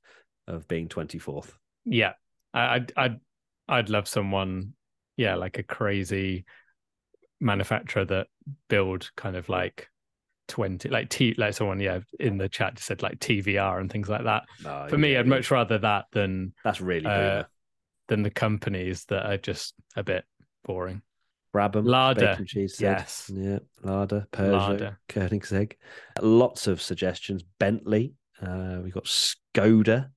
of 0.49 0.67
being 0.67 0.89
24th. 0.89 1.53
Yeah. 1.85 2.13
I, 2.53 2.77
I'd 2.77 2.93
I'd 2.97 3.21
I'd 3.69 3.89
love 3.91 4.09
someone, 4.09 4.75
yeah, 5.17 5.35
like 5.37 5.59
a 5.59 5.63
crazy 5.63 6.45
manufacturer 7.41 8.05
that 8.05 8.29
build 8.69 9.11
kind 9.17 9.37
of 9.37 9.49
like 9.49 9.89
20 10.49 10.89
like 10.89 11.09
T 11.09 11.35
like 11.39 11.55
someone, 11.55 11.81
yeah, 11.81 12.01
in 12.21 12.39
the 12.39 12.49
chat 12.49 12.79
said 12.79 13.03
like 13.03 13.19
TVR 13.19 13.81
and 13.81 13.91
things 13.91 14.09
like 14.09 14.25
that. 14.25 14.45
No, 14.63 14.87
For 14.89 14.99
me, 14.99 15.17
I'd 15.17 15.27
much 15.27 15.51
rather 15.51 15.79
that 15.79 16.07
than 16.13 16.53
That's 16.65 16.81
really 16.81 17.07
uh, 17.07 17.45
than 18.09 18.23
the 18.23 18.31
companies 18.31 19.05
that 19.07 19.27
are 19.27 19.39
just 19.39 19.75
a 19.97 20.03
bit 20.03 20.25
boring. 20.65 21.03
Brabham, 21.55 21.87
Lada, 21.87 22.39
cheese. 22.45 22.81
yes. 22.81 23.31
Yeah, 23.33 23.61
Lada, 23.83 24.27
Persia, 24.33 24.57
Lada. 24.57 24.99
Koenigsegg. 25.09 25.75
Lots 26.21 26.67
of 26.67 26.83
suggestions. 26.83 27.45
Bentley. 27.61 28.15
Uh, 28.43 28.81
we've 28.83 28.93
got 28.93 29.05
Skoda, 29.05 30.11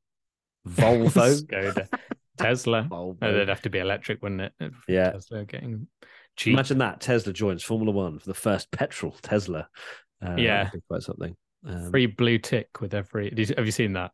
Volvo. 0.68 1.10
Skoda. 1.46 1.88
Tesla. 2.38 2.88
Volvo. 2.90 3.18
Oh, 3.22 3.34
they'd 3.34 3.48
have 3.50 3.62
to 3.64 3.70
be 3.70 3.80
electric, 3.80 4.22
wouldn't 4.22 4.42
it? 4.42 4.54
If 4.60 4.74
Yeah. 4.88 5.12
Tesla 5.12 5.46
getting 5.46 5.88
cheap. 6.36 6.54
Imagine 6.54 6.78
that 6.80 7.02
Tesla 7.02 7.34
joins 7.34 7.64
Formula 7.64 7.92
One 7.92 8.20
for 8.20 8.28
the 8.28 8.34
first 8.34 8.72
petrol 8.72 9.12
Tesla. 9.22 9.68
Uh, 10.26 10.36
Yeah. 10.38 10.70
quite 10.88 11.02
something. 11.02 11.36
Um, 11.66 11.90
free 11.92 12.06
blue 12.06 12.38
tick 12.38 12.68
with 12.82 12.94
every. 12.94 13.30
Have 13.58 13.66
you 13.66 13.72
seen 13.72 13.94
that? 13.94 14.12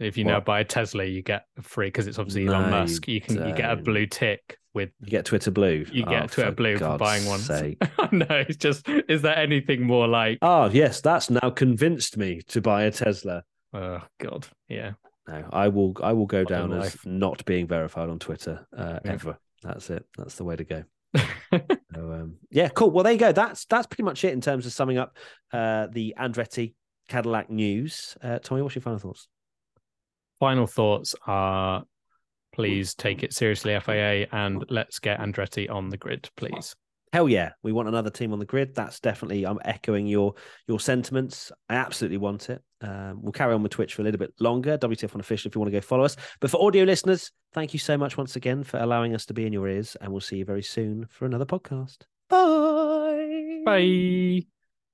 If 0.00 0.16
you 0.18 0.24
now 0.24 0.40
buy 0.40 0.60
a 0.60 0.64
Tesla, 0.64 1.04
you 1.04 1.22
get 1.22 1.44
a 1.56 1.62
free 1.62 1.86
because 1.86 2.06
it's 2.08 2.18
obviously 2.18 2.46
Elon 2.46 2.62
No, 2.70 2.80
Musk. 2.80 3.06
You 3.06 3.20
can 3.20 3.46
you 3.48 3.54
get 3.54 3.70
a 3.70 3.76
blue 3.76 4.06
tick 4.06 4.58
with 4.74 4.90
You 5.00 5.08
get 5.08 5.24
Twitter 5.24 5.52
Blue. 5.52 5.86
you 5.92 6.04
get 6.04 6.24
Oh, 6.24 6.26
Twitter 6.26 6.50
for 6.50 6.54
blue 6.56 6.76
for 6.78 6.98
buying 6.98 7.24
one. 7.26 7.40
no, 8.12 8.26
it's 8.30 8.56
just 8.56 8.88
is 8.88 9.22
there 9.22 9.38
anything 9.38 9.82
more 9.86 10.08
like? 10.08 10.38
Oh 10.42 10.68
yes, 10.68 11.00
that's 11.00 11.30
now 11.30 11.48
convinced 11.50 12.16
me 12.16 12.42
to 12.48 12.60
buy 12.60 12.82
a 12.82 12.90
Tesla. 12.90 13.44
Oh 13.72 14.02
God, 14.20 14.48
yeah. 14.68 14.92
No, 15.26 15.48
I 15.52 15.68
will. 15.68 15.96
I 16.02 16.12
will 16.12 16.26
go 16.26 16.42
Modern 16.42 16.70
down 16.70 16.80
as 16.82 16.96
not 17.04 17.44
being 17.44 17.66
verified 17.66 18.08
on 18.08 18.18
Twitter 18.18 18.66
uh, 18.76 18.98
Yeah. 19.04 19.12
ever. 19.12 19.38
That's 19.62 19.88
it. 19.90 20.04
That's 20.18 20.34
the 20.36 20.44
way 20.44 20.56
to 20.56 20.64
go. 20.64 20.84
So, 21.94 22.12
um, 22.12 22.38
yeah, 22.50 22.68
cool. 22.70 22.90
Well, 22.90 23.04
there 23.04 23.12
you 23.12 23.18
go. 23.20 23.30
That's 23.30 23.66
that's 23.66 23.86
pretty 23.86 24.02
much 24.02 24.24
it 24.24 24.32
in 24.32 24.40
terms 24.40 24.66
of 24.66 24.72
summing 24.72 24.98
up 24.98 25.16
uh, 25.52 25.86
the 25.92 26.12
Andretti 26.18 26.74
Cadillac 27.08 27.48
news. 27.50 28.16
Uh, 28.20 28.40
Tommy, 28.40 28.62
what's 28.62 28.74
your 28.74 28.82
final 28.82 28.98
thoughts? 28.98 29.28
Final 30.40 30.66
thoughts 30.66 31.14
are: 31.24 31.84
please 32.52 32.96
take 32.96 33.22
it 33.22 33.32
seriously, 33.32 33.78
FIA, 33.78 34.26
and 34.32 34.64
let's 34.70 34.98
get 34.98 35.20
Andretti 35.20 35.70
on 35.70 35.88
the 35.88 35.96
grid, 35.96 36.28
please. 36.36 36.74
Hell 37.14 37.28
yeah, 37.28 37.52
we 37.62 37.70
want 37.70 37.86
another 37.86 38.10
team 38.10 38.32
on 38.32 38.40
the 38.40 38.44
grid. 38.44 38.74
That's 38.74 38.98
definitely. 38.98 39.46
I'm 39.46 39.60
echoing 39.64 40.08
your 40.08 40.34
your 40.66 40.80
sentiments. 40.80 41.52
I 41.68 41.76
absolutely 41.76 42.16
want 42.16 42.50
it. 42.50 42.60
Um, 42.80 43.22
we'll 43.22 43.30
carry 43.30 43.54
on 43.54 43.62
with 43.62 43.70
Twitch 43.70 43.94
for 43.94 44.02
a 44.02 44.04
little 44.04 44.18
bit 44.18 44.34
longer. 44.40 44.76
WTF1 44.76 45.20
official 45.20 45.48
if 45.48 45.54
you 45.54 45.60
want 45.60 45.72
to 45.72 45.78
go 45.78 45.80
follow 45.80 46.02
us. 46.02 46.16
But 46.40 46.50
for 46.50 46.60
audio 46.60 46.82
listeners, 46.82 47.30
thank 47.52 47.72
you 47.72 47.78
so 47.78 47.96
much 47.96 48.16
once 48.16 48.34
again 48.34 48.64
for 48.64 48.78
allowing 48.78 49.14
us 49.14 49.26
to 49.26 49.32
be 49.32 49.46
in 49.46 49.52
your 49.52 49.68
ears, 49.68 49.96
and 50.00 50.10
we'll 50.10 50.22
see 50.22 50.38
you 50.38 50.44
very 50.44 50.64
soon 50.64 51.06
for 51.08 51.24
another 51.24 51.46
podcast. 51.46 51.98
Bye. 52.28 53.62
Bye. 53.64 54.46